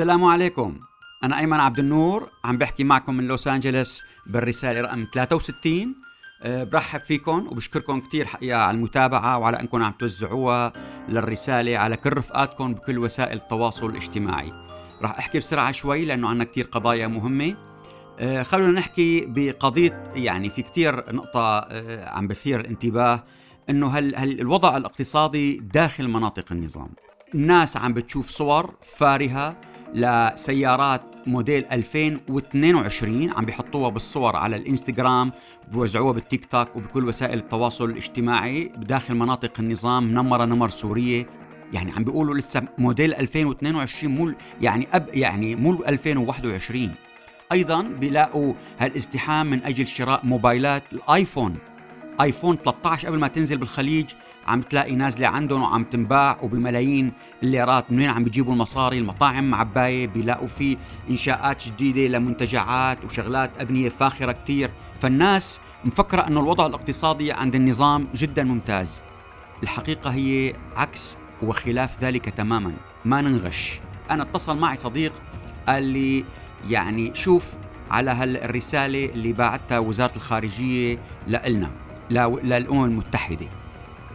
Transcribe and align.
السلام 0.00 0.24
عليكم. 0.24 0.80
أنا 1.24 1.38
أيمن 1.38 1.60
عبد 1.60 1.78
النور 1.78 2.30
عم 2.44 2.58
بحكي 2.58 2.84
معكم 2.84 3.14
من 3.14 3.26
لوس 3.26 3.48
أنجلوس 3.48 4.04
بالرسالة 4.26 4.80
رقم 4.80 5.06
63 5.12 5.94
أه 6.42 6.64
برحب 6.64 7.00
فيكم 7.00 7.46
وبشكركم 7.50 8.00
كثير 8.00 8.26
حقيقة 8.26 8.58
على 8.58 8.74
المتابعة 8.74 9.38
وعلى 9.38 9.60
أنكم 9.60 9.82
عم 9.82 9.92
توزعوها 9.92 10.72
للرسالة 11.08 11.78
على 11.78 11.96
كل 11.96 12.12
رفقاتكم 12.12 12.74
بكل 12.74 12.98
وسائل 12.98 13.36
التواصل 13.36 13.86
الاجتماعي. 13.86 14.52
راح 15.02 15.18
أحكي 15.18 15.38
بسرعة 15.38 15.72
شوي 15.72 16.04
لأنه 16.04 16.28
عندنا 16.28 16.44
كثير 16.44 16.64
قضايا 16.64 17.06
مهمة. 17.06 17.56
أه 18.18 18.42
خلونا 18.42 18.72
نحكي 18.72 19.26
بقضية 19.26 20.04
يعني 20.14 20.50
في 20.50 20.62
كثير 20.62 21.14
نقطة 21.14 21.58
أه 21.58 22.08
عم 22.08 22.28
بثير 22.28 22.60
الانتباه 22.60 23.24
إنه 23.70 23.88
هل, 23.88 24.16
هل 24.16 24.40
الوضع 24.40 24.76
الاقتصادي 24.76 25.56
داخل 25.56 26.08
مناطق 26.08 26.52
النظام؟ 26.52 26.90
الناس 27.34 27.76
عم 27.76 27.92
بتشوف 27.92 28.28
صور 28.28 28.74
فارهة 28.82 29.69
لسيارات 29.94 31.02
موديل 31.26 31.64
2022 31.72 33.30
عم 33.30 33.44
بيحطوها 33.44 33.90
بالصور 33.90 34.36
على 34.36 34.56
الإنستغرام 34.56 35.32
بوزعوها 35.72 36.12
بالتيك 36.12 36.44
توك 36.44 36.76
وبكل 36.76 37.08
وسائل 37.08 37.38
التواصل 37.38 37.84
الاجتماعي 37.84 38.72
بداخل 38.76 39.14
مناطق 39.14 39.52
النظام 39.58 40.04
منمرة 40.04 40.44
نمر 40.44 40.68
سورية. 40.68 41.26
يعني 41.72 41.92
عم 41.92 42.04
بيقولوا 42.04 42.34
لسه 42.34 42.62
موديل 42.78 43.14
2022 43.14 44.14
مو 44.14 44.32
يعني 44.60 44.88
اب 44.92 45.08
يعني 45.14 45.56
مو 45.56 45.84
2021 45.88 46.94
أيضا 47.52 47.82
بيلاقوا 47.82 48.54
هالازدحام 48.78 49.46
من 49.46 49.64
أجل 49.64 49.88
شراء 49.88 50.20
موبايلات 50.26 50.82
الآيفون. 50.92 51.58
آيفون 52.20 52.56
13 52.56 53.08
قبل 53.08 53.18
ما 53.18 53.28
تنزل 53.28 53.58
بالخليج. 53.58 54.06
عم 54.50 54.62
تلاقي 54.62 54.96
نازلة 54.96 55.28
عندهم 55.28 55.62
وعم 55.62 55.84
تنباع 55.84 56.38
وبملايين 56.42 57.12
الليرات 57.42 57.92
من 57.92 57.98
وين 57.98 58.10
عم 58.10 58.24
بيجيبوا 58.24 58.52
المصاري 58.52 58.98
المطاعم 58.98 59.50
معبايه 59.50 60.06
بيلاقوا 60.06 60.48
في 60.48 60.76
إنشاءات 61.10 61.66
جديدة 61.66 62.18
لمنتجعات 62.18 63.04
وشغلات 63.04 63.50
أبنية 63.58 63.88
فاخرة 63.88 64.32
كثير 64.32 64.70
فالناس 65.00 65.60
مفكرة 65.84 66.26
إنه 66.26 66.40
الوضع 66.40 66.66
الاقتصادي 66.66 67.32
عند 67.32 67.54
النظام 67.54 68.08
جدا 68.14 68.44
ممتاز. 68.44 69.02
الحقيقة 69.62 70.10
هي 70.10 70.54
عكس 70.76 71.18
وخلاف 71.42 72.04
ذلك 72.04 72.24
تماما. 72.24 72.72
ما 73.04 73.20
ننغش. 73.20 73.80
أنا 74.10 74.22
اتصل 74.22 74.56
معي 74.56 74.76
صديق 74.76 75.12
قال 75.68 75.82
لي 75.82 76.24
يعني 76.68 77.14
شوف 77.14 77.52
على 77.90 78.10
هالرسالة 78.10 79.04
اللي 79.04 79.32
باعتها 79.32 79.78
وزارة 79.78 80.16
الخارجية 80.16 80.98
لنا 81.26 81.70
للأمم 82.42 82.84
المتحدة. 82.84 83.59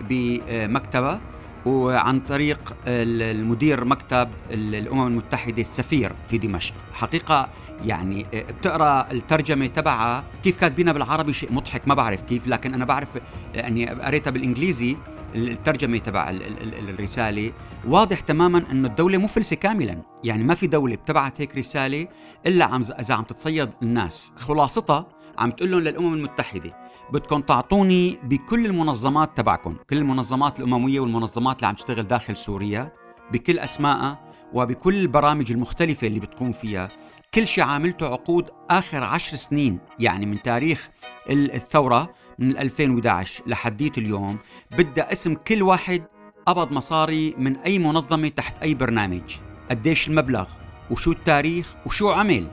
بمكتبة 0.10 1.20
وعن 1.66 2.20
طريق 2.20 2.76
المدير 2.88 3.86
مكتب 3.86 4.30
الأمم 4.52 5.08
المتحدة 5.08 5.62
السفير 5.62 6.14
في 6.30 6.38
دمشق. 6.38 6.74
حقيقة 6.94 7.50
يعني 7.86 8.26
بتقرأ 8.34 9.12
الترجمة 9.12 9.68
تبعها. 9.68 10.24
كيف 10.44 10.58
كاتبينها 10.58 10.94
بالعربي 10.94 11.34
شيء 11.34 11.54
مضحك 11.54 11.88
ما 11.88 11.94
بعرف 11.94 12.22
كيف 12.22 12.48
لكن 12.48 12.74
أنا 12.74 12.86
بعرف 12.86 13.08
اني 13.56 13.90
قريتها 13.90 14.32
بالإنجليزي 14.32 14.98
الترجمة 15.36 15.98
تبع 15.98 16.30
الرسالة. 16.30 17.52
واضح 17.88 18.20
تماما 18.20 18.64
إنه 18.72 18.88
الدولة 18.88 19.18
مفلسه 19.18 19.56
كاملا. 19.56 20.02
يعني 20.24 20.44
ما 20.44 20.56
في 20.56 20.68
دولة 20.68 20.96
بتبعت 20.96 21.42
هيك 21.42 21.58
رسالة 21.58 22.08
إلا 22.46 22.66
عم 22.66 22.82
إذا 23.00 23.14
عم 23.14 23.24
تتصيد 23.24 23.70
الناس. 23.84 24.32
خلاصتها 24.38 25.08
عم 25.38 25.52
تقول 25.52 25.72
لهم 25.72 25.82
للأمم 25.82 26.14
المتحدة 26.14 26.85
بدكم 27.14 27.42
تعطوني 27.42 28.18
بكل 28.24 28.66
المنظمات 28.66 29.38
تبعكم 29.38 29.76
كل 29.90 29.98
المنظمات 29.98 30.60
الأممية 30.60 31.00
والمنظمات 31.00 31.56
اللي 31.58 31.68
عم 31.68 31.76
تشتغل 31.76 32.08
داخل 32.08 32.38
سوريا 32.38 32.94
بكل 33.32 33.60
أسمائها 33.60 34.20
وبكل 34.54 34.96
البرامج 34.96 35.52
المختلفة 35.52 36.08
اللي 36.08 36.20
بتكون 36.20 36.52
فيها. 36.52 36.90
كل 37.34 37.48
شيء 37.48 37.64
عاملته 37.64 38.06
عقود 38.08 38.50
آخر 38.70 39.04
عشر 39.04 39.38
سنين 39.38 39.80
يعني 40.00 40.26
من 40.26 40.42
تاريخ 40.42 40.90
الثورة 41.30 42.14
من 42.40 42.58
2011 42.58 43.44
لحديت 43.48 43.98
اليوم. 43.98 44.38
بدها 44.72 45.12
اسم 45.12 45.34
كل 45.34 45.64
واحد 45.64 46.04
قبض 46.46 46.72
مصاري 46.72 47.36
من 47.38 47.58
أي 47.58 47.80
منظمة 47.80 48.28
تحت 48.28 48.64
أي 48.64 48.74
برنامج. 48.74 49.36
قديش 49.70 50.08
المبلغ؟ 50.08 50.48
وشو 50.92 51.12
التاريخ؟ 51.12 51.76
وشو 51.86 52.12
عمل؟ 52.12 52.48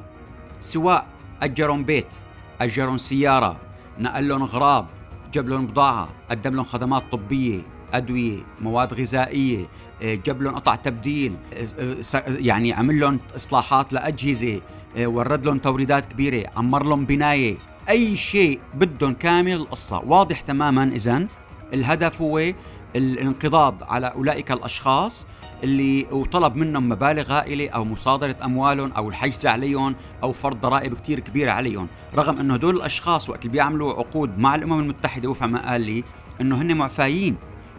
سواء 0.61 1.07
أجرون 1.43 1.85
بيت 1.85 2.15
أجرون 2.61 2.99
سيارة 2.99 3.72
نقل 3.99 4.29
لهم 4.29 4.43
أغراض 4.43 4.87
جاب 5.33 5.49
لهم 5.49 5.67
بضاعة 5.67 6.09
قدم 6.31 6.55
لهم 6.55 6.65
خدمات 6.65 7.03
طبية 7.13 7.61
أدوية 7.93 8.39
مواد 8.61 8.95
غذائية 8.95 9.67
آه، 10.03 10.15
جاب 10.15 10.43
لهم 10.43 10.55
قطع 10.55 10.75
تبديل 10.75 11.37
آه، 11.55 11.97
آه، 12.15 12.23
يعني 12.27 12.73
عمل 12.73 13.01
لهم 13.01 13.21
إصلاحات 13.37 13.93
لأجهزة 13.93 14.61
ورد 14.99 15.47
لهم 15.47 15.59
توريدات 15.59 16.13
كبيرة 16.13 16.51
عمر 16.57 16.85
لهم 16.85 17.05
بناية 17.05 17.57
أي 17.89 18.17
شيء 18.17 18.61
بدهم 18.75 19.15
كامل 19.15 19.53
القصة. 19.53 20.03
واضح 20.07 20.41
تماما 20.41 20.85
اذا 20.85 21.27
الهدف 21.73 22.23
هو 22.23 22.53
الانقضاض 22.97 23.83
على 23.83 24.07
أولئك 24.07 24.53
الأشخاص 24.53 25.27
اللي 25.65 26.07
وطلب 26.11 26.57
منهم 26.57 26.89
مبالغ 26.89 27.33
هائلة 27.33 27.69
أو 27.69 27.85
مصادرة 27.85 28.37
أموالهم 28.45 28.93
أو 28.93 29.09
الحجز 29.09 29.47
عليهم 29.47 29.95
أو 30.23 30.33
فرض 30.33 30.61
ضرائب 30.61 30.95
كثير 30.95 31.21
كبيرة 31.21 31.51
عليهم. 31.51 31.89
رغم 32.15 32.39
إنه 32.39 32.55
هدول 32.55 32.77
الأشخاص 32.77 33.31
وقت 33.31 33.41
اللي 33.41 33.53
بيعملوا 33.53 33.93
عقود 33.93 34.39
مع 34.39 34.55
الأمم 34.55 34.81
المتحدة 34.81 35.29
وفع 35.31 35.47
ما 35.47 35.71
قال 35.71 35.81
لي 35.81 36.05
إنه 36.41 36.63
هن 36.63 36.77
معفايين 36.77 37.37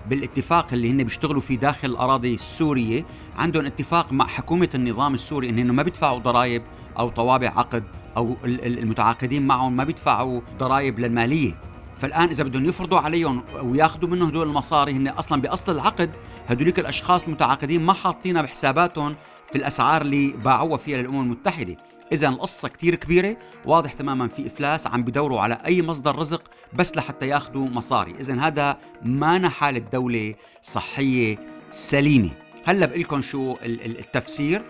بالاتفاق 0.10 0.74
اللي 0.74 0.92
هن 0.92 1.04
بيشتغلوا 1.04 1.42
فيه 1.42 1.58
داخل 1.58 1.90
الأراضي 1.90 2.34
السورية. 2.34 3.06
عندهم 3.38 3.66
اتفاق 3.66 4.14
مع 4.14 4.28
حكومة 4.28 4.70
النظام 4.76 5.14
السوري 5.14 5.50
انه 5.50 5.74
ما 5.74 5.84
بيدفعوا 5.84 6.20
ضرائب 6.20 6.62
أو 7.00 7.10
طوابع 7.10 7.48
عقد 7.48 7.84
أو 8.18 8.38
المتعاقدين 8.44 9.48
معهم 9.48 9.76
ما 9.76 9.84
بيدفعوا 9.84 10.42
ضرائب 10.60 11.00
للمالية. 11.00 11.73
فالآن 12.04 12.30
إذا 12.30 12.44
بدهم 12.44 12.66
يفرضوا 12.66 13.00
عليهم 13.00 13.44
وياخذوا 13.64 14.10
منهم 14.10 14.28
هدول 14.28 14.48
المصاري 14.48 14.92
هن 14.92 15.08
أصلا 15.08 15.42
باصل 15.42 15.76
العقد. 15.76 16.10
هدوليك 16.48 16.80
الأشخاص 16.80 17.28
المتعاقدين 17.28 17.82
ما 17.82 17.94
حاطينها 17.94 18.42
بحساباتهم 18.42 19.16
في 19.52 19.58
الأسعار 19.58 20.02
اللي 20.02 20.32
باعوها 20.32 20.78
فيها 20.78 20.98
للأمم 20.98 21.22
المتحدة. 21.22 21.78
اذا 22.12 22.28
القصة 22.28 22.68
كتير 22.68 22.96
كبيرة 22.96 23.38
واضح 23.66 23.94
تماما 23.94 24.28
في 24.28 24.48
إفلاس 24.48 24.88
عم 24.88 25.04
بدوروا 25.04 25.42
على 25.42 25.58
أي 25.66 25.82
مصدر 25.82 26.16
رزق 26.16 26.52
بس 26.74 26.98
لحتى 26.98 27.28
ياخذوا 27.28 27.70
مصاري. 27.70 28.16
اذا 28.20 28.40
هذا 28.40 28.78
ما 29.06 29.50
حاله 29.50 29.80
دوله 29.80 30.36
صحية 30.62 31.38
سليمة. 31.72 32.30
هلأ 32.66 32.86
بقول 32.86 33.02
لكم 33.02 33.22
شو 33.22 33.56
التفسير 33.64 34.62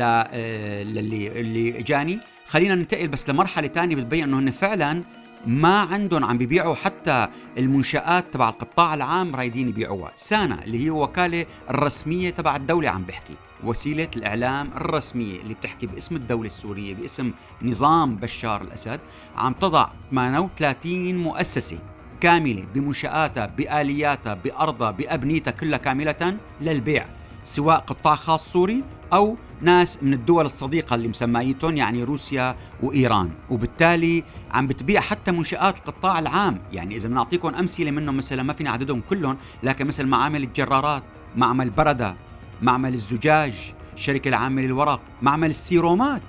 آه، 0.00 0.82
للي 0.82 1.40
اللي 1.40 1.78
إجاني. 1.78 2.20
خلينا 2.46 2.74
ننتقل 2.74 3.08
بس 3.08 3.30
لمرحلة 3.30 3.68
ثانية 3.68 3.96
بتبين 3.96 4.22
إنه 4.22 4.38
هن 4.38 4.50
فعلا 4.50 5.02
ما 5.46 5.80
عندهم 5.80 6.24
عم 6.24 6.38
بيبيعوا 6.38 6.74
حتى 6.74 7.28
المنشآت 7.58 8.24
تبع 8.32 8.48
القطاع 8.48 8.94
العام 8.94 9.36
رايدين 9.36 9.68
يبيعوها. 9.68 10.12
سانا 10.16 10.64
اللي 10.64 10.84
هي 10.84 10.90
وكالة 10.90 11.46
الرسمية 11.70 12.30
تبع 12.30 12.56
الدولة 12.56 12.88
عم 12.90 13.02
بحكي. 13.02 13.34
وسيلة 13.64 14.08
الإعلام 14.16 14.70
الرسمية 14.76 15.40
اللي 15.40 15.54
بتحكي 15.54 15.86
باسم 15.86 16.16
الدولة 16.16 16.46
السورية 16.46 16.94
باسم 16.94 17.32
نظام 17.62 18.16
بشار 18.16 18.62
الأسد 18.62 19.00
عم 19.36 19.52
تضع 19.52 19.86
38 20.10 21.16
مؤسسة 21.18 21.78
كاملة 22.20 22.64
بمنشآتها 22.74 23.46
بآلياتها 23.46 24.34
بأرضها 24.34 24.90
بأبنيتها 24.90 25.50
كلها 25.50 25.78
كاملة 25.78 26.36
للبيع 26.60 27.06
سواء 27.42 27.78
قطاع 27.78 28.14
خاص 28.14 28.52
سوري 28.52 28.82
أو 29.12 29.36
ناس 29.60 30.02
من 30.02 30.12
الدول 30.12 30.46
الصديقة 30.46 30.94
اللي 30.94 31.08
مسميتهم 31.08 31.76
يعني 31.76 32.04
روسيا 32.04 32.56
وإيران. 32.82 33.30
وبالتالي 33.50 34.24
عم 34.50 34.66
بتبيع 34.66 35.00
حتى 35.00 35.32
منشآت 35.32 35.78
القطاع 35.78 36.18
العام. 36.18 36.58
يعني 36.72 36.96
إذا 36.96 37.08
بنعطيكم 37.08 37.54
أمثلة 37.54 37.90
منهم 37.90 38.16
مثلا 38.16 38.42
ما 38.42 38.52
فيني 38.52 38.68
أعددهم 38.68 39.02
كلهم 39.10 39.36
لكن 39.62 39.86
مثل 39.86 40.06
معامل 40.06 40.42
الجرارات 40.42 41.02
معمل 41.36 41.70
برده 41.70 42.16
معمل 42.62 42.94
الزجاج 42.94 43.74
الشركة 43.94 44.28
العامه 44.28 44.62
للورق 44.62 45.00
معمل 45.22 45.50
السيرومات 45.50 46.22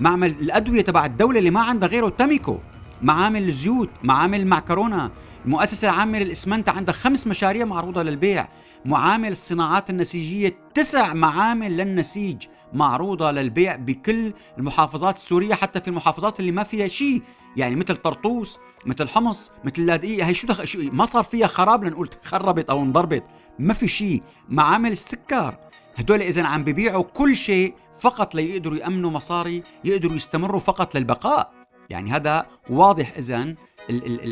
معمل 0.00 0.30
الأدوية 0.30 0.80
تبع 0.82 1.04
الدولة 1.06 1.38
اللي 1.38 1.50
ما 1.50 1.60
عندها 1.60 1.88
غيره 1.88 2.08
تميكو. 2.08 2.58
معامل 3.02 3.48
الزيوت 3.48 3.90
معامل 4.02 4.40
المعكرونة. 4.40 5.10
المؤسسة 5.44 5.90
العامة 5.90 6.18
للإسمنت 6.18 6.68
عندها 6.68 6.94
خمس 6.94 7.26
مشاريع 7.26 7.64
معروضة 7.64 8.02
للبيع. 8.02 8.48
معامل 8.84 9.32
الصناعات 9.32 9.90
النسيجية 9.90 10.58
تسع 10.74 11.14
معامل 11.14 11.76
للنسيج 11.76 12.46
معروضة 12.72 13.30
للبيع 13.30 13.76
بكل 13.76 14.32
المحافظات 14.58 15.16
السورية 15.16 15.54
حتى 15.54 15.80
في 15.80 15.88
المحافظات 15.88 16.40
اللي 16.40 16.52
ما 16.52 16.62
فيها 16.62 16.88
شيء 16.88 17.22
يعني 17.56 17.76
مثل 17.76 17.96
طرطوس 17.96 18.58
مثل 18.86 19.08
حمص 19.08 19.52
مثل 19.64 19.86
لاذقية 19.86 20.24
هي 20.24 20.34
شو, 20.34 20.46
دخ... 20.46 20.64
شو 20.64 20.78
ما 20.92 21.04
صار 21.04 21.22
فيها 21.22 21.46
خراب 21.46 21.84
لنقول 21.84 22.10
خربت 22.24 22.70
أو 22.70 22.82
انضربت. 22.82 23.24
ما 23.58 23.74
في 23.74 23.88
شيء 23.88 24.22
معامل 24.48 24.92
السكر. 24.92 25.56
هدول 25.96 26.22
إذا 26.22 26.42
عم 26.42 26.64
ببيعوا 26.64 27.02
كل 27.02 27.36
شيء 27.36 27.74
فقط 28.00 28.34
ليقدروا 28.34 28.76
يأمنوا 28.76 29.10
مصاري 29.10 29.62
يقدروا 29.84 30.16
يستمروا 30.16 30.60
فقط 30.60 30.94
للبقاء. 30.94 31.59
يعني 31.90 32.10
هذا 32.10 32.46
واضح 32.70 33.16
إذا 33.16 33.54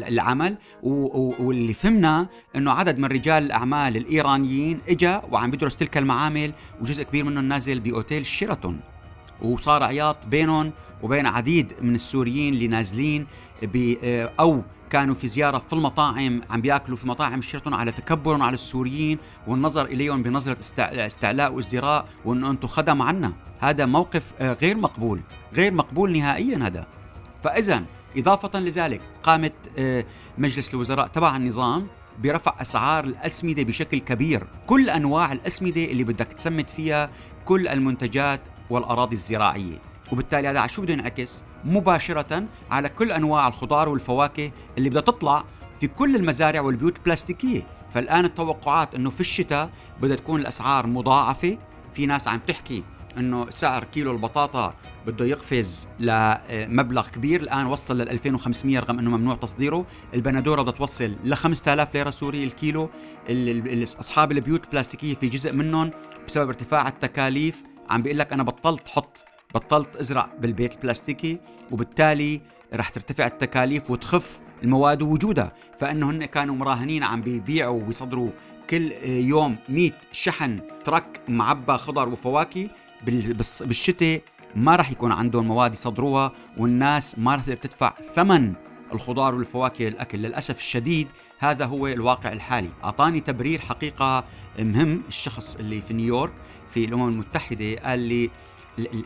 العمل. 0.08 0.56
واللي 0.82 1.74
فهمنا 1.74 2.28
إنه 2.56 2.70
عدد 2.72 2.98
من 2.98 3.04
رجال 3.04 3.42
الأعمال 3.42 3.96
الإيرانيين 3.96 4.80
إجا 4.88 5.22
وعم 5.30 5.50
بيدرس 5.50 5.76
تلك 5.76 5.98
المعامل 5.98 6.52
وجزء 6.80 7.02
كبير 7.02 7.24
منهم 7.24 7.44
نازل 7.44 7.80
بأوتيل 7.80 8.26
شيراتون. 8.26 8.80
وصار 9.42 9.82
عياط 9.82 10.26
بينهم 10.26 10.72
وبين 11.02 11.26
عديد 11.26 11.72
من 11.82 11.94
السوريين 11.94 12.54
اللي 12.54 12.66
نازلين 12.66 13.26
آه، 14.04 14.32
أو 14.40 14.62
كانوا 14.90 15.14
في 15.14 15.26
زيارة 15.26 15.58
في 15.58 15.72
المطاعم 15.72 16.42
عم 16.50 16.60
بيأكلوا 16.60 16.96
في 16.96 17.08
مطاعم 17.08 17.40
شيرتون 17.40 17.74
على 17.74 17.92
تكبرهم 17.92 18.42
على 18.42 18.54
السوريين 18.54 19.18
والنظر 19.46 19.86
إليهم 19.86 20.22
بنظرة 20.22 20.56
استعلاء 20.82 21.52
وازدراء 21.52 22.08
وأنه 22.24 22.50
أنتم 22.50 22.68
خدم 22.68 23.02
عنا. 23.02 23.32
هذا 23.60 23.86
موقف 23.86 24.32
آه، 24.40 24.52
غير 24.52 24.76
مقبول 24.76 25.20
غير 25.54 25.72
مقبول 25.74 26.12
نهائيا 26.12 26.58
هذا. 26.66 26.97
فإذا 27.42 27.84
إضافة 28.16 28.60
لذلك 28.60 29.00
قامت 29.22 29.52
آه، 29.78 30.04
مجلس 30.38 30.74
الوزراء 30.74 31.06
تبع 31.06 31.36
النظام 31.36 31.86
برفع 32.22 32.54
أسعار 32.60 33.04
الأسمدة 33.04 33.62
بشكل 33.62 33.98
كبير. 33.98 34.46
كل 34.66 34.90
أنواع 34.90 35.32
الأسمدة 35.32 35.84
اللي 35.84 36.04
بدك 36.04 36.26
تسمد 36.26 36.68
فيها 36.68 37.10
كل 37.44 37.68
المنتجات 37.68 38.40
والأراضي 38.70 39.14
الزراعية. 39.16 39.78
وبالتالي 40.12 40.48
هذا 40.48 40.60
على 40.60 40.68
شو 40.68 40.82
بده 40.82 40.92
ينعكس؟ 40.92 41.44
مباشرة 41.64 42.44
على 42.70 42.88
كل 42.88 43.12
أنواع 43.12 43.48
الخضار 43.48 43.88
والفواكه 43.88 44.50
اللي 44.78 44.90
بدها 44.90 45.02
تطلع 45.02 45.44
في 45.80 45.86
كل 45.86 46.16
المزارع 46.16 46.60
والبيوت 46.60 46.96
البلاستيكية. 46.96 47.66
فالآن 47.94 48.24
التوقعات 48.24 48.94
أنه 48.94 49.10
في 49.10 49.20
الشتاء 49.20 49.70
بدها 50.02 50.16
تكون 50.16 50.40
الأسعار 50.40 50.86
مضاعفة. 50.86 51.58
في 51.94 52.06
ناس 52.06 52.28
عم 52.28 52.40
تحكي 52.46 52.84
إنه 53.18 53.50
سعر 53.50 53.84
كيلو 53.84 54.12
البطاطا 54.12 54.74
بده 55.06 55.24
يقفز 55.24 55.88
لمبلغ 56.00 57.08
كبير. 57.08 57.40
الآن 57.40 57.66
وصل 57.66 57.98
لل 57.98 58.08
2500 58.08 58.78
رغم 58.78 58.98
إنه 58.98 59.10
ممنوع 59.10 59.34
تصديره. 59.34 59.86
البندورة 60.14 60.62
بدها 60.62 60.72
توصل 60.72 61.16
ل 61.24 61.34
5000 61.34 61.94
ليرة 61.94 62.10
سوري 62.10 62.44
الكيلو. 62.44 62.90
أصحاب 64.00 64.32
البيوت 64.32 64.64
البلاستيكية 64.64 65.14
في 65.14 65.28
جزء 65.28 65.52
منهم 65.52 65.90
بسبب 66.26 66.48
ارتفاع 66.48 66.88
التكاليف 66.88 67.62
عم 67.90 68.02
بيقول 68.02 68.18
لك 68.18 68.32
أنا 68.32 68.42
بطلت 68.42 68.88
حط 68.88 69.24
بطلت 69.54 69.96
أزرع 69.96 70.28
بالبيت 70.38 70.74
البلاستيكي 70.74 71.38
وبالتالي 71.70 72.40
رح 72.74 72.88
ترتفع 72.88 73.26
التكاليف 73.26 73.90
وتخف 73.90 74.40
المواد 74.62 75.02
وجودها. 75.02 75.52
فإنه 75.78 76.10
هن 76.10 76.24
كانوا 76.24 76.54
مراهنين 76.54 77.02
عم 77.02 77.22
بيبيعوا 77.22 77.82
ويصدروا 77.82 78.30
كل 78.70 78.92
يوم 79.04 79.56
100 79.68 79.90
شحن 80.12 80.60
ترك 80.84 81.20
معبى 81.28 81.72
خضر 81.72 82.08
وفواكه. 82.08 82.68
بالشتاء 83.60 84.20
ما 84.54 84.76
راح 84.76 84.90
يكون 84.90 85.12
عندهم 85.12 85.48
مواد 85.48 85.72
يصدروها 85.72 86.32
والناس 86.56 87.18
ما 87.18 87.34
راح 87.34 87.44
تدفع 87.44 87.94
ثمن 88.14 88.52
الخضار 88.92 89.34
والفواكه 89.34 89.84
للأكل. 89.84 90.18
للأسف 90.18 90.58
الشديد 90.58 91.08
هذا 91.38 91.64
هو 91.64 91.86
الواقع 91.86 92.32
الحالي. 92.32 92.70
أعطاني 92.84 93.20
تبرير 93.20 93.60
حقيقة 93.60 94.24
مهم. 94.58 95.02
الشخص 95.08 95.56
اللي 95.56 95.80
في 95.80 95.94
نيويورك 95.94 96.32
في 96.74 96.84
الأمم 96.84 97.08
المتحدة 97.08 97.74
قال 97.74 97.98
لي 97.98 98.30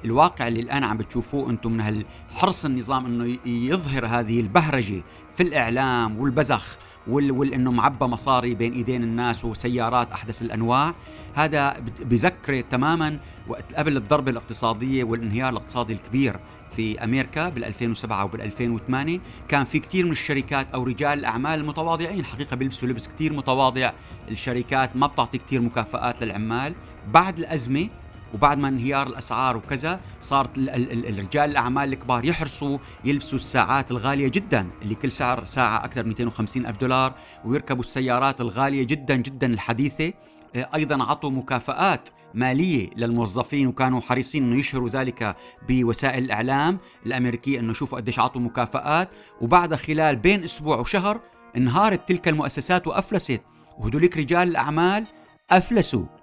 الواقع 0.04 0.48
اللي 0.48 0.60
الآن 0.60 0.84
عم 0.84 0.96
بتشوفوه 0.96 1.50
أنتم 1.50 1.72
من 1.72 2.04
حرص 2.30 2.64
النظام 2.64 3.06
إنه 3.06 3.38
يظهر 3.46 4.06
هذه 4.06 4.40
البهرجة 4.40 5.02
في 5.36 5.42
الإعلام 5.42 6.18
والبزخ. 6.18 6.78
وانه 7.08 7.72
معبى 7.72 8.04
مصاري 8.04 8.54
بين 8.54 8.72
إيدين 8.72 9.02
الناس 9.02 9.44
وسيارات 9.44 10.12
أحدث 10.12 10.42
الأنواع. 10.42 10.94
هذا 11.34 11.76
بذكر 12.00 12.60
تماما 12.60 13.18
وقت 13.48 13.74
قبل 13.74 13.96
الضربة 13.96 14.30
الاقتصادية 14.30 15.04
والانهيار 15.04 15.48
الاقتصادي 15.48 15.92
الكبير 15.92 16.40
في 16.76 17.04
أمريكا 17.04 17.48
بال 17.48 17.64
2007 17.64 18.24
وبال 18.24 18.40
2008 18.40 19.20
كان 19.48 19.64
في 19.64 19.78
كثير 19.78 20.04
من 20.04 20.10
الشركات 20.10 20.66
أو 20.74 20.82
رجال 20.82 21.18
الأعمال 21.18 21.60
المتواضعين 21.60 22.24
حقيقة 22.24 22.56
بيلبسوا 22.56 22.88
لبس 22.88 23.08
كثير 23.08 23.32
متواضع. 23.32 23.92
الشركات 24.30 24.96
ما 24.96 25.06
بتعطي 25.06 25.38
كثير 25.38 25.60
مكافآت 25.60 26.22
للعمال. 26.22 26.74
بعد 27.08 27.38
الأزمة 27.38 27.88
وبعد 28.34 28.58
ما 28.58 28.68
انهيار 28.68 29.06
الأسعار 29.06 29.56
وكذا 29.56 30.00
صارت 30.20 30.50
الرجال 30.58 31.50
الأعمال 31.50 31.92
الكبار 31.92 32.24
يحرصوا 32.24 32.78
يلبسوا 33.04 33.38
الساعات 33.38 33.90
الغالية 33.90 34.28
جدا 34.28 34.70
اللي 34.82 34.94
كل 34.94 35.12
سعر 35.12 35.44
ساعة 35.44 35.84
أكثر 35.84 36.04
250 36.04 36.66
ألف 36.66 36.76
دولار 36.76 37.14
ويركبوا 37.44 37.82
السيارات 37.82 38.40
الغالية 38.40 38.84
جدا 38.86 39.16
جدا 39.16 39.46
الحديثة. 39.46 40.12
آه، 40.56 40.68
أيضا 40.74 41.04
عطوا 41.04 41.30
مكافآت 41.30 42.08
مالية 42.34 42.90
للموظفين 42.96 43.66
وكانوا 43.66 44.00
حريصين 44.00 44.42
إنه 44.42 44.60
يشهروا 44.60 44.88
ذلك 44.88 45.36
بوسائل 45.68 46.24
الإعلام 46.24 46.78
الأمريكية 47.06 47.60
إنه 47.60 47.72
شوفوا 47.72 47.98
قديش 47.98 48.18
عطوا 48.18 48.40
مكافآت. 48.40 49.10
وبعد 49.40 49.74
خلال 49.74 50.16
بين 50.16 50.44
أسبوع 50.44 50.78
وشهر 50.78 51.20
انهارت 51.56 52.08
تلك 52.08 52.28
المؤسسات 52.28 52.86
وأفلست. 52.86 53.42
وهدوليك 53.78 54.16
رجال 54.16 54.48
الأعمال 54.48 55.06
أفلسوا. 55.50 56.21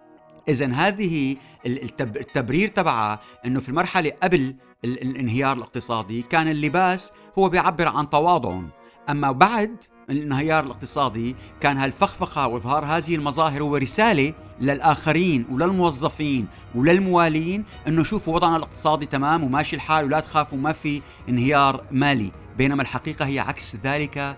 اذا 0.50 0.68
هذه 0.74 1.36
التبرير 1.66 2.68
تبعها 2.68 3.20
إنه 3.46 3.60
في 3.60 3.70
المرحلة 3.70 4.12
قبل 4.24 4.56
الانهيار 4.84 5.58
الاقتصادي 5.58 6.22
كان 6.22 6.48
اللباس 6.48 7.12
هو 7.38 7.50
بيعبر 7.50 7.88
عن 7.88 8.10
تواضعهم. 8.10 8.70
أما 9.10 9.32
بعد 9.32 9.84
الانهيار 10.10 10.64
الاقتصادي 10.64 11.36
كان 11.62 11.78
هالفخفخة 11.78 12.48
وإظهار 12.48 12.86
هذه 12.86 13.16
المظاهر 13.16 13.64
هو 13.64 13.76
رساله 13.76 14.34
للآخرين 14.62 15.46
وللموظفين 15.52 16.48
وللموالين 16.76 17.66
إنه 17.88 18.04
شوفوا 18.04 18.36
وضعنا 18.36 18.58
الاقتصادي 18.58 19.06
تمام 19.06 19.44
وماشي 19.44 19.76
الحال 19.76 20.06
ولا 20.06 20.20
تخافوا 20.20 20.58
ما 20.58 20.72
في 20.72 21.02
انهيار 21.30 21.84
مالي. 21.92 22.32
بينما 22.58 22.82
الحقيقة 22.82 23.26
هي 23.26 23.40
عكس 23.40 23.76
ذلك 23.76 24.38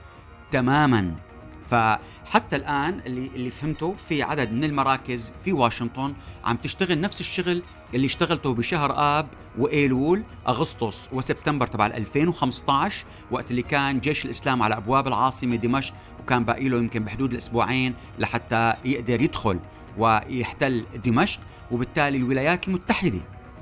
تماما. 0.52 1.31
فحتى 1.72 2.56
الآن 2.56 3.02
اللي 3.06 3.32
اللي 3.36 3.50
فهمته 3.50 3.96
في 4.10 4.24
عدد 4.24 4.52
من 4.52 4.64
المراكز 4.64 5.34
في 5.44 5.54
واشنطن 5.54 6.14
عم 6.46 6.58
تشتغل 6.58 7.02
نفس 7.02 7.22
الشغل 7.22 7.64
اللي 7.94 8.06
اشتغلته 8.06 8.54
بشهر 8.54 8.94
آب 8.98 9.28
وإيلول 9.58 10.24
أغسطس 10.48 11.10
وسبتمبر 11.14 11.68
تبع 11.68 11.86
2015 11.86 13.06
وقت 13.32 13.52
اللي 13.52 13.62
كان 13.62 14.00
جيش 14.00 14.26
الإسلام 14.26 14.64
على 14.64 14.78
أبواب 14.78 15.08
العاصمة 15.08 15.56
دمشق 15.56 15.94
وكان 16.20 16.44
باقي 16.44 16.70
له 16.70 16.78
يمكن 16.78 17.04
بحدود 17.04 17.32
الأسبوعين 17.32 17.94
لحتى 18.20 18.74
يقدر 18.86 19.22
يدخل 19.22 19.60
ويحتل 19.98 20.86
دمشق 21.06 21.40
وبالتالي 21.72 22.18
الولايات 22.18 22.68
المتحدة 22.68 23.22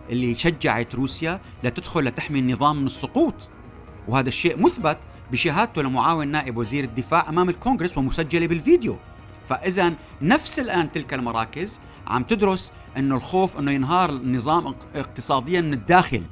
اللي 0.09 0.35
شجعت 0.35 0.95
روسيا 0.95 1.41
لتدخل 1.63 2.05
لتحمي 2.05 2.39
النظام 2.39 2.75
من 2.75 2.85
السقوط. 2.85 3.49
وهذا 4.07 4.27
الشيء 4.27 4.59
مثبت 4.59 4.97
بشهادته 5.31 5.81
لمعاون 5.81 6.27
نائب 6.27 6.57
وزير 6.57 6.83
الدفاع 6.83 7.29
أمام 7.29 7.49
الكونغرس 7.49 7.97
ومسجلة 7.97 8.47
بالفيديو. 8.47 8.97
فاذا 9.49 9.93
نفس 10.21 10.59
الآن 10.59 10.91
تلك 10.91 11.13
المراكز 11.13 11.81
عم 12.07 12.23
تدرس 12.23 12.71
إنه 12.97 13.15
الخوف 13.15 13.59
إنه 13.59 13.71
ينهار 13.71 14.09
النظام 14.09 14.75
اقتصاديا 14.95 15.61
من 15.61 15.73
الداخل. 15.73 16.23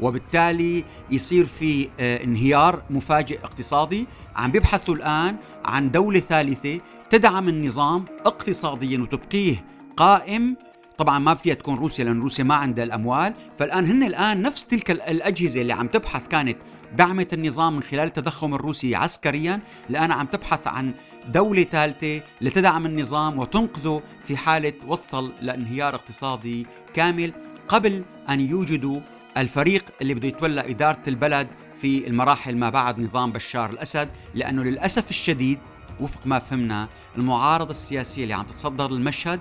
وبالتالي 0.00 0.84
يصير 1.10 1.44
في 1.44 1.88
آه، 2.00 2.24
انهيار 2.24 2.82
مفاجئ 2.90 3.38
اقتصادي. 3.44 4.06
عم 4.36 4.50
بيبحثوا 4.50 4.94
الآن 4.94 5.36
عن 5.64 5.90
دولة 5.90 6.20
ثالثة 6.20 6.80
تدعم 7.10 7.48
النظام 7.48 8.04
اقتصاديا 8.26 8.98
وتبقيه 8.98 9.64
قائم. 9.96 10.56
طبعا 10.98 11.18
ما 11.18 11.34
فيها 11.34 11.54
تكون 11.54 11.78
روسيا 11.78 12.04
لأن 12.04 12.20
روسيا 12.20 12.44
ما 12.44 12.54
عندها 12.54 12.84
الأموال. 12.84 13.34
فالآن 13.58 13.86
هن 13.86 14.02
الآن 14.02 14.42
نفس 14.42 14.66
تلك 14.66 14.90
الأجهزة 14.90 15.60
اللي 15.60 15.72
عم 15.72 15.86
تبحث 15.86 16.28
كانت 16.28 16.56
دعمت 16.96 17.34
النظام 17.34 17.76
من 17.76 17.82
خلال 17.82 18.06
التضخم 18.06 18.54
الروسي 18.54 18.94
عسكريا 18.94 19.60
الآن 19.90 20.12
عم 20.12 20.26
تبحث 20.26 20.66
عن 20.66 20.94
دولة 21.28 21.62
ثالثة 21.62 22.22
لتدعم 22.40 22.86
النظام 22.86 23.38
وتنقذه 23.38 24.02
في 24.24 24.36
حالة 24.36 24.72
وصل 24.86 25.32
لانهيار 25.42 25.94
اقتصادي 25.94 26.66
كامل 26.94 27.32
قبل 27.68 28.04
أن 28.28 28.40
يوجدوا 28.40 29.00
الفريق 29.36 29.84
اللي 30.02 30.14
بده 30.14 30.28
يتولى 30.28 30.70
إدارة 30.70 31.02
البلد 31.08 31.48
في 31.80 32.06
المراحل 32.06 32.56
ما 32.56 32.70
بعد 32.70 33.00
نظام 33.00 33.32
بشار 33.32 33.70
الأسد 33.70 34.08
لأنه 34.34 34.62
للأسف 34.62 35.10
الشديد 35.10 35.58
وفق 36.00 36.26
ما 36.26 36.38
فهمنا 36.38 36.88
المعارضة 37.16 37.70
السياسية 37.70 38.22
اللي 38.22 38.34
عم 38.34 38.46
تتصدر 38.46 38.86
المشهد 38.86 39.40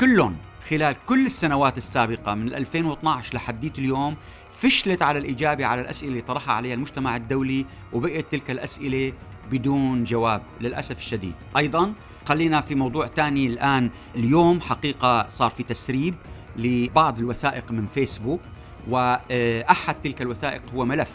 كلهم 0.00 0.36
خلال 0.68 0.96
كل 1.06 1.26
السنوات 1.26 1.78
السابقة 1.78 2.34
من 2.34 2.54
2012 2.54 3.34
لحديت 3.34 3.78
اليوم 3.78 4.16
فشلت 4.58 5.02
على 5.02 5.18
الإجابة 5.18 5.66
على 5.66 5.80
الأسئلة 5.80 6.10
اللي 6.10 6.20
طرحها 6.20 6.54
عليها 6.54 6.74
المجتمع 6.74 7.16
الدولي 7.16 7.66
وبقيت 7.92 8.32
تلك 8.32 8.50
الأسئلة 8.50 9.12
بدون 9.50 10.04
جواب 10.04 10.42
للأسف 10.60 10.98
الشديد. 10.98 11.34
أيضا 11.56 11.92
خلينا 12.28 12.60
في 12.60 12.74
موضوع 12.74 13.06
ثاني 13.06 13.46
الآن. 13.46 13.90
اليوم 14.14 14.60
حقيقة 14.60 15.28
صار 15.28 15.50
في 15.50 15.62
تسريب 15.62 16.14
لبعض 16.56 17.18
الوثائق 17.18 17.72
من 17.72 17.86
فيسبوك 17.86 18.40
وأحد 18.88 19.94
تلك 20.04 20.22
الوثائق 20.22 20.62
هو 20.74 20.84
ملف 20.84 21.10